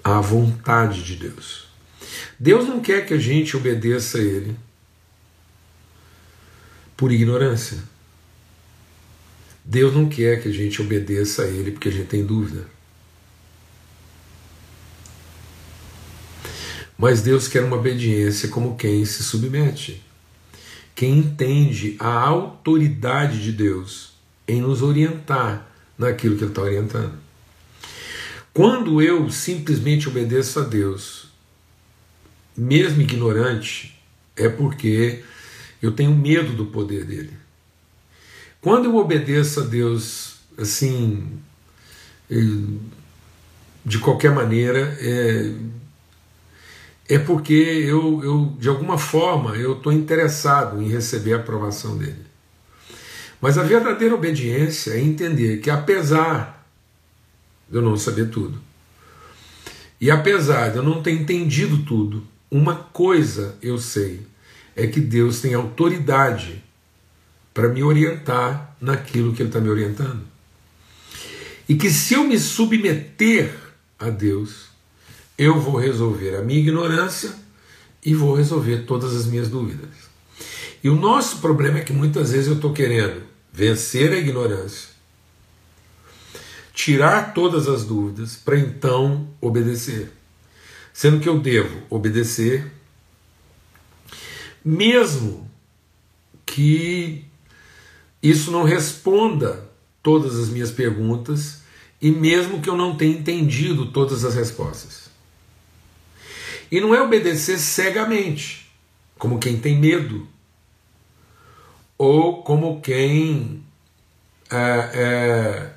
à 0.05 0.21
vontade 0.21 1.03
de 1.03 1.16
Deus. 1.16 1.68
Deus 2.38 2.66
não 2.66 2.81
quer 2.81 3.07
que 3.07 3.14
a 3.14 3.18
gente 3.18 3.57
obedeça 3.57 4.18
a 4.18 4.21
Ele 4.21 4.57
por 6.97 7.12
ignorância. 7.12 7.79
Deus 9.64 9.95
não 9.95 10.09
quer 10.09 10.42
que 10.42 10.49
a 10.49 10.53
gente 10.53 10.83
obedeça 10.83 11.42
a 11.42 11.47
Ele 11.47 11.73
porque 11.73 11.88
a 11.88 11.92
gente 11.92 12.09
tem 12.09 12.25
dúvida. 12.25 12.66
Mas 17.02 17.20
Deus 17.20 17.48
quer 17.48 17.64
uma 17.64 17.78
obediência 17.78 18.48
como 18.48 18.76
quem 18.76 19.04
se 19.04 19.24
submete, 19.24 20.00
quem 20.94 21.18
entende 21.18 21.96
a 21.98 22.06
autoridade 22.06 23.42
de 23.42 23.50
Deus 23.50 24.12
em 24.46 24.60
nos 24.60 24.82
orientar 24.82 25.66
naquilo 25.98 26.36
que 26.36 26.44
Ele 26.44 26.52
está 26.52 26.62
orientando. 26.62 27.14
Quando 28.54 29.02
eu 29.02 29.28
simplesmente 29.32 30.08
obedeço 30.08 30.60
a 30.60 30.62
Deus, 30.62 31.26
mesmo 32.56 33.02
ignorante, 33.02 34.00
é 34.36 34.48
porque 34.48 35.24
eu 35.82 35.90
tenho 35.90 36.14
medo 36.14 36.52
do 36.52 36.66
poder 36.66 37.04
dele. 37.04 37.36
Quando 38.60 38.84
eu 38.84 38.94
obedeço 38.94 39.58
a 39.58 39.64
Deus 39.64 40.36
assim, 40.56 41.36
de 43.84 43.98
qualquer 43.98 44.30
maneira, 44.30 44.96
é, 45.00 45.52
é 47.14 47.18
porque 47.18 47.53
eu, 47.53 48.22
eu, 48.25 48.57
de 48.59 48.68
alguma 48.68 48.96
forma, 48.96 49.57
eu 49.57 49.75
estou 49.75 49.92
interessado 49.92 50.81
em 50.81 50.88
receber 50.88 51.35
a 51.35 51.37
aprovação 51.37 51.96
dele. 51.96 52.25
Mas 53.40 53.59
a 53.59 53.62
verdadeira 53.62 54.14
obediência 54.14 54.92
é 54.92 55.01
entender 55.01 55.59
que, 55.59 55.68
apesar 55.68 56.66
de 57.68 57.77
eu 57.77 57.83
não 57.83 57.96
saber 57.96 58.31
tudo. 58.31 58.61
E 60.01 60.11
apesar 60.11 60.70
de 60.70 60.77
eu 60.77 60.83
não 60.83 61.03
ter 61.03 61.12
entendido 61.12 61.85
tudo, 61.85 62.27
uma 62.51 62.77
coisa 62.77 63.57
eu 63.61 63.79
sei: 63.79 64.20
é 64.75 64.87
que 64.87 65.01
Deus 65.01 65.40
tem 65.40 65.55
autoridade 65.55 66.62
para 67.53 67.68
me 67.68 67.83
orientar 67.83 68.75
naquilo 68.81 69.35
que 69.35 69.42
Ele 69.42 69.48
está 69.48 69.61
me 69.61 69.68
orientando. 69.68 70.22
E 71.68 71.75
que 71.75 71.90
se 71.90 72.14
eu 72.14 72.25
me 72.25 72.38
submeter 72.38 73.55
a 73.98 74.11
Deus, 74.11 74.71
eu 75.42 75.61
vou 75.61 75.76
resolver 75.76 76.37
a 76.37 76.42
minha 76.42 76.61
ignorância 76.61 77.33
e 78.05 78.14
vou 78.14 78.35
resolver 78.35 78.85
todas 78.87 79.14
as 79.14 79.26
minhas 79.26 79.48
dúvidas. 79.48 79.90
E 80.83 80.88
o 80.88 80.96
nosso 80.96 81.38
problema 81.38 81.78
é 81.78 81.83
que 81.83 81.92
muitas 81.92 82.33
vezes 82.33 82.48
eu 82.48 82.55
estou 82.55 82.72
querendo 82.72 83.22
vencer 83.52 84.12
a 84.12 84.16
ignorância 84.16 84.92
tirar 86.74 87.35
todas 87.35 87.68
as 87.68 87.85
dúvidas 87.85 88.37
para 88.37 88.59
então 88.59 89.28
obedecer. 89.40 90.11
Sendo 90.92 91.20
que 91.20 91.28
eu 91.28 91.38
devo 91.38 91.83
obedecer, 91.88 92.70
mesmo 94.64 95.48
que 96.44 97.24
isso 98.22 98.50
não 98.50 98.64
responda 98.64 99.68
todas 100.02 100.38
as 100.38 100.48
minhas 100.48 100.70
perguntas 100.70 101.62
e 102.00 102.11
mesmo 102.11 102.61
que 102.61 102.68
eu 102.68 102.76
não 102.76 102.96
tenha 102.96 103.16
entendido 103.16 103.92
todas 103.92 104.24
as 104.24 104.35
respostas. 104.35 105.12
E 106.72 106.80
não 106.80 106.94
é 106.94 107.02
obedecer 107.02 107.58
cegamente, 107.58 108.66
como 109.18 109.38
quem 109.38 109.58
tem 109.58 109.78
medo, 109.78 110.26
ou 111.98 112.42
como 112.42 112.80
quem 112.80 113.62
é, 114.50 114.90
é, 114.94 115.70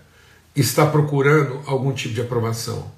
está 0.55 0.85
procurando 0.85 1.61
algum 1.65 1.91
tipo 1.91 2.13
de 2.13 2.21
aprovação. 2.21 2.89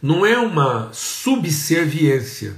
Não 0.00 0.24
é 0.24 0.38
uma 0.38 0.90
subserviência. 0.92 2.54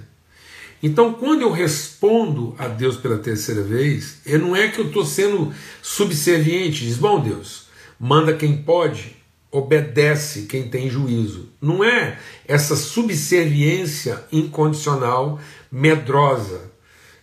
Então, 0.82 1.14
quando 1.14 1.40
eu 1.40 1.50
respondo 1.50 2.54
a 2.58 2.68
Deus 2.68 2.98
pela 2.98 3.16
terceira 3.16 3.62
vez, 3.62 4.18
não 4.38 4.54
é 4.54 4.68
que 4.68 4.80
eu 4.80 4.88
estou 4.88 5.06
sendo 5.06 5.50
subserviente, 5.80 6.84
diz, 6.84 6.98
bom 6.98 7.20
Deus, 7.20 7.68
manda 7.98 8.36
quem 8.36 8.62
pode, 8.62 9.16
obedece 9.56 10.42
quem 10.42 10.68
tem 10.68 10.90
juízo. 10.90 11.48
Não 11.60 11.84
é 11.84 12.18
essa 12.46 12.76
subserviência 12.76 14.24
incondicional, 14.32 15.40
medrosa, 15.70 16.72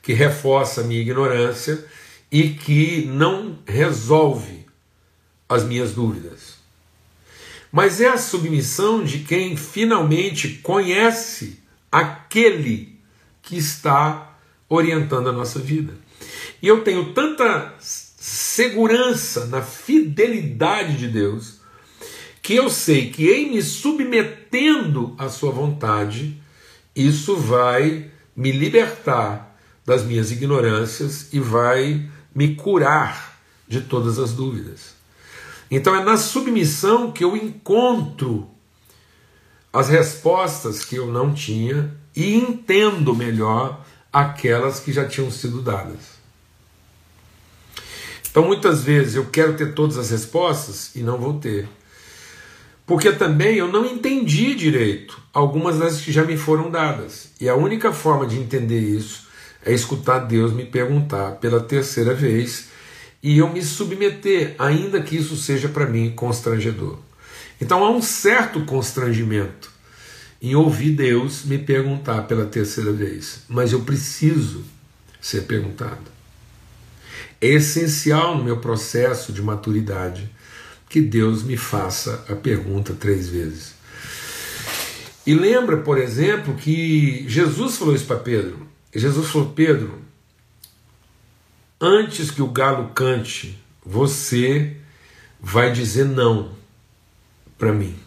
que 0.02 0.14
reforça 0.14 0.82
a 0.82 0.84
minha 0.84 1.02
ignorância 1.02 1.84
e 2.32 2.50
que 2.50 3.06
não 3.06 3.60
resolve 3.66 4.66
as 5.50 5.64
minhas 5.64 5.94
dúvidas 5.94 6.62
mas 7.72 8.02
é 8.02 8.10
a 8.10 8.18
submissão 8.18 9.04
de 9.04 9.20
quem 9.20 9.56
finalmente 9.56 10.60
conhece 10.62 11.60
aquele 11.92 13.00
que 13.42 13.58
está 13.58 14.38
orientando 14.68 15.30
a 15.30 15.32
nossa 15.32 15.60
vida. 15.60 15.94
E 16.62 16.68
eu 16.68 16.84
tenho 16.84 17.14
tanta 17.14 17.74
segurança 17.80 19.46
na 19.46 19.62
fidelidade 19.62 20.98
de 20.98 21.08
Deus 21.08 21.61
que 22.42 22.56
eu 22.56 22.70
sei 22.70 23.12
que 23.12 23.30
em 23.32 23.52
me 23.52 23.62
submetendo 23.62 25.16
à 25.18 25.30
sua 25.30 25.52
vontade, 25.52 26.42
isso 26.96 27.36
vai 27.38 28.10
me 28.36 28.52
libertar 28.52 29.56
das 29.86 30.04
minhas 30.04 30.32
ignorâncias 30.32 31.32
e 31.32 31.40
vai 31.40 32.10
me 32.34 32.56
curar 32.56 33.40
de 33.68 33.82
todas 33.82 34.18
as 34.20 34.34
dúvidas. 34.34 34.96
Então 35.70 35.96
é 35.96 36.04
na 36.04 36.18
submissão 36.18 37.12
que 37.12 37.24
eu 37.24 37.36
encontro 37.36 38.50
as 39.72 39.88
respostas 39.88 40.84
que 40.84 40.96
eu 40.96 41.08
não 41.08 41.34
tinha 41.34 41.96
e 42.16 42.36
entendo 42.36 43.16
melhor 43.16 43.86
aquelas 44.12 44.80
que 44.80 44.92
já 44.92 45.08
tinham 45.08 45.32
sido 45.32 45.62
dadas. 45.62 46.20
Então 48.30 48.46
muitas 48.46 48.84
vezes 48.84 49.16
eu 49.16 49.26
quero 49.28 49.56
ter 49.56 49.74
todas 49.74 49.98
as 49.98 50.10
respostas 50.10 50.96
e 50.96 51.00
não 51.00 51.18
vou 51.18 51.40
ter. 51.40 51.70
Porque 52.92 53.14
também 53.14 53.56
eu 53.56 53.70
não 53.70 53.86
entendi 53.86 54.54
direito 54.54 55.18
algumas 55.32 55.80
das 55.80 56.02
que 56.02 56.12
já 56.12 56.26
me 56.26 56.36
foram 56.36 56.70
dadas. 56.70 57.30
E 57.40 57.48
a 57.48 57.56
única 57.56 57.94
forma 57.94 58.28
de 58.28 58.38
entender 58.38 58.82
isso 58.82 59.30
é 59.66 59.72
escutar 59.72 60.20
Deus 60.20 60.52
me 60.52 60.66
perguntar 60.66 61.36
pela 61.36 61.62
terceira 61.62 62.14
vez 62.14 62.68
e 63.24 63.38
eu 63.38 63.48
me 63.48 63.64
submeter, 63.64 64.56
ainda 64.60 65.02
que 65.02 65.16
isso 65.16 65.38
seja 65.38 65.70
para 65.70 65.86
mim 65.86 66.12
constrangedor. 66.14 67.00
Então 67.62 67.82
há 67.86 67.90
um 67.90 68.02
certo 68.02 68.66
constrangimento 68.66 69.72
em 70.42 70.54
ouvir 70.54 70.92
Deus 70.92 71.46
me 71.46 71.58
perguntar 71.58 72.24
pela 72.24 72.46
terceira 72.46 72.92
vez, 72.92 73.44
mas 73.48 73.72
eu 73.72 73.84
preciso 73.84 74.66
ser 75.22 75.44
perguntado. 75.44 76.12
É 77.40 77.48
essencial 77.48 78.38
no 78.38 78.44
meu 78.44 78.58
processo 78.58 79.32
de 79.32 79.42
maturidade 79.42 80.30
que 80.92 81.00
Deus 81.00 81.42
me 81.42 81.56
faça 81.56 82.26
a 82.28 82.36
pergunta 82.36 82.94
três 82.94 83.30
vezes. 83.30 83.76
E 85.26 85.34
lembra, 85.34 85.78
por 85.78 85.98
exemplo, 85.98 86.54
que 86.54 87.24
Jesus 87.30 87.78
falou 87.78 87.96
isso 87.96 88.06
para 88.06 88.20
Pedro. 88.20 88.68
Jesus 88.94 89.30
falou: 89.30 89.54
Pedro, 89.54 90.02
antes 91.80 92.30
que 92.30 92.42
o 92.42 92.48
galo 92.52 92.90
cante, 92.90 93.58
você 93.86 94.76
vai 95.40 95.72
dizer 95.72 96.04
não 96.04 96.52
para 97.58 97.72
mim. 97.72 97.98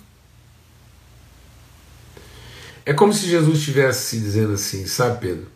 É 2.85 2.93
como 2.93 3.15
se 3.15 3.27
Jesus 3.27 3.61
estivesse 3.61 4.21
dizendo 4.21 4.53
assim, 4.53 4.87
sabe, 4.87 5.21
Pedro? 5.23 5.47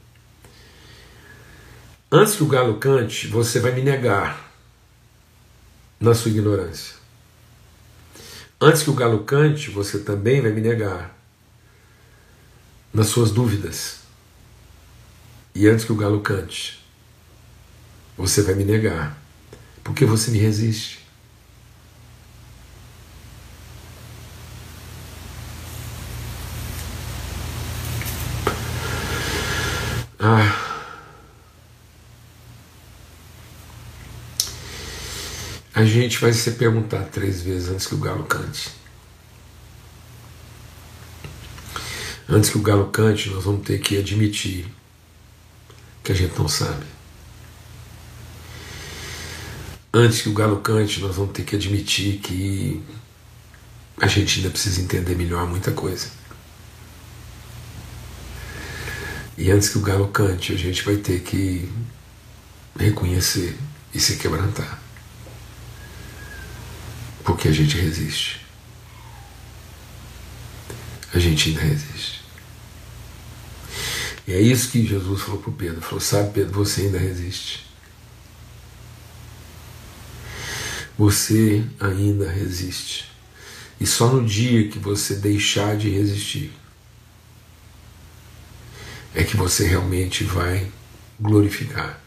Antes 2.11 2.37
que 2.37 2.43
o 2.43 2.47
galo 2.49 2.79
cante, 2.79 3.27
você 3.27 3.61
vai 3.61 3.73
me 3.73 3.83
negar 3.83 4.51
na 6.01 6.15
sua 6.15 6.31
ignorância. 6.31 6.98
Antes 8.61 8.83
que 8.83 8.91
o 8.91 8.95
galo 8.95 9.23
cante, 9.23 9.71
você 9.71 10.01
também 10.01 10.41
vai 10.41 10.51
me 10.51 10.61
negar 10.61 11.17
nas 12.93 13.07
suas 13.07 13.31
dúvidas. 13.31 14.01
E 15.55 15.69
antes 15.69 15.85
que 15.85 15.93
o 15.93 15.97
galo 15.97 16.21
cante, 16.21 16.85
você 18.17 18.43
vai 18.43 18.55
me 18.55 18.65
negar, 18.65 19.17
porque 19.85 20.05
você 20.05 20.33
me 20.33 20.39
resiste. 20.39 21.07
Ah. 30.19 30.58
A 35.79 35.85
gente 35.85 36.19
vai 36.19 36.33
se 36.33 36.51
perguntar 36.51 37.05
três 37.05 37.41
vezes 37.41 37.69
antes 37.69 37.87
que 37.87 37.95
o 37.95 37.99
galo 37.99 38.25
cante. 38.25 38.71
Antes 42.29 42.51
que 42.51 42.59
o 42.59 42.63
galo 42.63 42.87
cante, 42.87 43.31
nós 43.31 43.45
vamos 43.45 43.65
ter 43.65 43.79
que 43.79 43.97
admitir 43.97 44.67
que 46.03 46.11
a 46.11 46.15
gente 46.17 46.37
não 46.37 46.49
sabe. 46.49 46.85
Antes 49.95 50.21
que 50.21 50.29
o 50.29 50.33
galo 50.33 50.59
cante, 50.63 50.99
nós 50.99 51.15
vamos 51.15 51.31
ter 51.31 51.45
que 51.45 51.55
admitir 51.55 52.19
que 52.19 52.83
a 54.01 54.09
gente 54.09 54.41
ainda 54.41 54.51
precisa 54.51 54.81
entender 54.81 55.15
melhor 55.15 55.47
muita 55.47 55.71
coisa. 55.71 56.09
E 59.37 59.49
antes 59.49 59.69
que 59.69 59.79
o 59.79 59.83
galo 59.83 60.09
cante, 60.09 60.53
a 60.53 60.57
gente 60.57 60.83
vai 60.83 60.97
ter 60.97 61.21
que 61.21 61.71
reconhecer 62.77 63.57
e 63.95 64.01
se 64.01 64.17
quebrantar. 64.17 64.88
Porque 67.39 67.47
a 67.47 67.53
gente 67.53 67.77
resiste. 67.77 68.45
A 71.15 71.21
gente 71.21 71.51
ainda 71.51 71.61
resiste. 71.61 72.21
E 74.27 74.33
é 74.33 74.41
isso 74.41 74.69
que 74.73 74.85
Jesus 74.85 75.23
falou 75.23 75.41
para 75.41 75.53
Pedro: 75.53 75.81
falou, 75.81 76.01
sabe, 76.01 76.33
Pedro, 76.33 76.53
você 76.53 76.81
ainda 76.81 76.99
resiste. 76.99 77.65
Você 80.99 81.65
ainda 81.79 82.29
resiste. 82.29 83.09
E 83.81 83.87
só 83.87 84.09
no 84.09 84.27
dia 84.27 84.67
que 84.67 84.81
você 84.81 85.15
deixar 85.15 85.77
de 85.77 85.89
resistir 85.89 86.53
é 89.15 89.23
que 89.23 89.37
você 89.37 89.65
realmente 89.65 90.25
vai 90.25 90.69
glorificar 91.21 92.01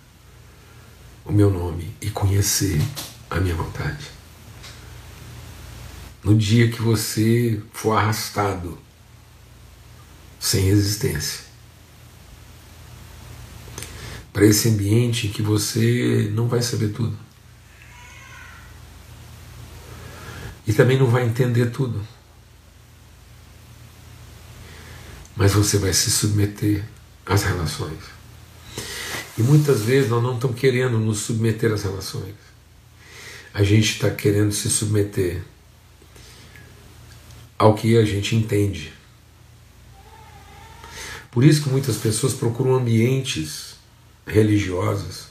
o 1.24 1.32
meu 1.32 1.50
nome 1.50 1.96
e 2.02 2.10
conhecer 2.10 2.82
a 3.30 3.40
minha 3.40 3.56
vontade. 3.56 4.21
No 6.24 6.38
dia 6.38 6.70
que 6.70 6.82
você 6.82 7.62
for 7.74 7.94
arrastado 7.94 8.78
sem 10.40 10.66
resistência 10.66 11.52
para 14.34 14.46
esse 14.46 14.70
ambiente 14.70 15.28
que 15.28 15.42
você 15.42 16.30
não 16.34 16.48
vai 16.48 16.62
saber 16.62 16.90
tudo 16.90 17.18
e 20.66 20.74
também 20.74 20.98
não 20.98 21.08
vai 21.08 21.26
entender 21.26 21.72
tudo. 21.72 22.02
Mas 25.36 25.54
você 25.54 25.78
vai 25.78 25.92
se 25.92 26.12
submeter 26.12 26.84
às 27.26 27.44
relações. 27.44 28.00
E 29.38 29.44
muitas 29.44 29.82
vezes 29.82 30.10
nós 30.10 30.22
não 30.22 30.36
estamos 30.36 30.60
querendo 30.60 31.00
nos 31.00 31.20
submeter 31.20 31.72
às 31.74 31.84
relações. 31.84 32.36
A 33.54 33.64
gente 33.64 33.94
está 33.94 34.10
querendo 34.10 34.52
se 34.52 34.70
submeter 34.70 35.42
ao 37.62 37.76
que 37.76 37.96
a 37.96 38.04
gente 38.04 38.36
entende. 38.36 38.92
Por 41.30 41.44
isso 41.44 41.62
que 41.62 41.70
muitas 41.70 41.96
pessoas 41.98 42.34
procuram 42.34 42.74
ambientes 42.74 43.76
religiosos 44.26 45.28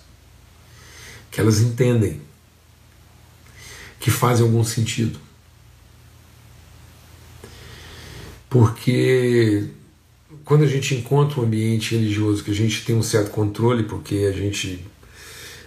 que 1.28 1.40
elas 1.40 1.60
entendem, 1.60 2.20
que 3.98 4.12
fazem 4.12 4.44
algum 4.44 4.62
sentido. 4.62 5.18
Porque 8.48 9.68
quando 10.44 10.62
a 10.62 10.68
gente 10.68 10.94
encontra 10.94 11.40
um 11.40 11.44
ambiente 11.44 11.96
religioso 11.96 12.44
que 12.44 12.52
a 12.52 12.54
gente 12.54 12.84
tem 12.84 12.94
um 12.94 13.02
certo 13.02 13.32
controle, 13.32 13.82
porque 13.82 14.28
a 14.32 14.32
gente 14.32 14.86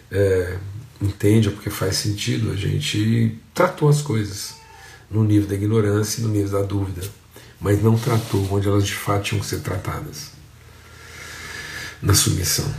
é, 0.10 0.58
entende, 1.02 1.49
porque 1.49 1.69
faz 1.69 1.97
sentido, 1.97 2.52
a 2.52 2.56
gente 2.56 3.38
tratou 3.54 3.89
as 3.89 4.02
coisas 4.02 4.62
no 5.13 5.23
nível 5.23 5.47
da 5.47 5.56
ignorância 5.56 6.19
e 6.19 6.23
no 6.23 6.30
nível 6.30 6.60
da 6.60 6.65
dúvida, 6.65 7.02
mas 7.60 7.82
não 7.82 7.97
tratou 7.97 8.45
onde 8.52 8.67
elas 8.67 8.86
de 8.86 8.95
fato 8.95 9.23
tinham 9.23 9.39
que 9.41 9.47
ser 9.47 9.62
tratadas 9.62 10.32
na 12.02 12.13
submissão, 12.13 12.73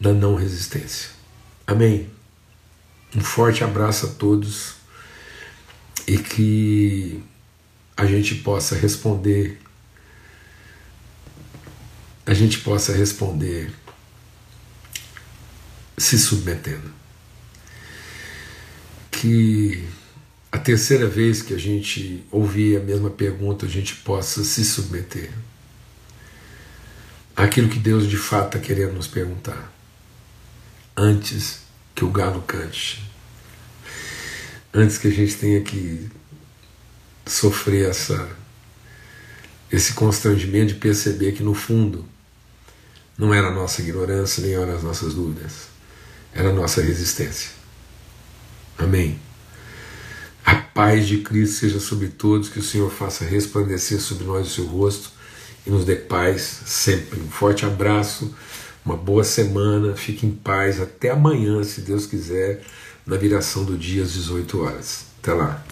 na 0.00 0.12
não 0.12 0.34
resistência. 0.34 1.10
Amém? 1.66 2.10
Um 3.14 3.20
forte 3.20 3.62
abraço 3.62 4.06
a 4.06 4.08
todos 4.08 4.74
e 6.06 6.18
que 6.18 7.22
a 7.96 8.06
gente 8.06 8.36
possa 8.36 8.74
responder 8.74 9.60
a 12.26 12.32
gente 12.32 12.58
possa 12.60 12.92
responder 12.92 13.70
se 15.96 16.18
submetendo. 16.18 16.90
Que 19.10 19.86
a 20.54 20.58
terceira 20.58 21.08
vez 21.08 21.42
que 21.42 21.52
a 21.52 21.58
gente 21.58 22.24
ouvir 22.30 22.76
a 22.76 22.80
mesma 22.80 23.10
pergunta, 23.10 23.66
a 23.66 23.68
gente 23.68 23.96
possa 23.96 24.44
se 24.44 24.64
submeter 24.64 25.32
àquilo 27.34 27.68
que 27.68 27.80
Deus 27.80 28.08
de 28.08 28.16
fato 28.16 28.56
está 28.56 28.60
querendo 28.60 28.92
nos 28.92 29.08
perguntar, 29.08 29.72
antes 30.96 31.58
que 31.92 32.04
o 32.04 32.08
galo 32.08 32.40
cante, 32.42 33.02
antes 34.72 34.96
que 34.96 35.08
a 35.08 35.10
gente 35.10 35.34
tenha 35.34 35.60
que 35.60 36.08
sofrer 37.26 37.90
essa, 37.90 38.30
esse 39.72 39.94
constrangimento 39.94 40.74
de 40.74 40.78
perceber 40.78 41.32
que 41.32 41.42
no 41.42 41.52
fundo 41.52 42.04
não 43.18 43.34
era 43.34 43.48
a 43.48 43.52
nossa 43.52 43.82
ignorância, 43.82 44.40
nem 44.40 44.54
eram 44.54 44.72
as 44.72 44.84
nossas 44.84 45.14
dúvidas, 45.14 45.66
era 46.32 46.50
a 46.50 46.52
nossa 46.52 46.80
resistência. 46.80 47.50
Amém. 48.78 49.23
A 50.44 50.56
paz 50.56 51.06
de 51.06 51.18
Cristo 51.18 51.60
seja 51.60 51.80
sobre 51.80 52.08
todos, 52.08 52.48
que 52.48 52.58
o 52.58 52.62
Senhor 52.62 52.90
faça 52.90 53.24
resplandecer 53.24 54.00
sobre 54.00 54.24
nós 54.24 54.46
o 54.46 54.50
seu 54.50 54.66
rosto 54.66 55.10
e 55.66 55.70
nos 55.70 55.84
dê 55.84 55.96
paz 55.96 56.60
sempre. 56.66 57.20
Um 57.20 57.30
forte 57.30 57.64
abraço, 57.64 58.34
uma 58.84 58.96
boa 58.96 59.24
semana, 59.24 59.96
fique 59.96 60.26
em 60.26 60.32
paz 60.32 60.80
até 60.80 61.10
amanhã, 61.10 61.64
se 61.64 61.80
Deus 61.80 62.06
quiser, 62.06 62.62
na 63.06 63.16
viração 63.16 63.64
do 63.64 63.78
dia 63.78 64.02
às 64.02 64.12
18 64.12 64.60
horas. 64.60 65.06
Até 65.22 65.32
lá. 65.32 65.64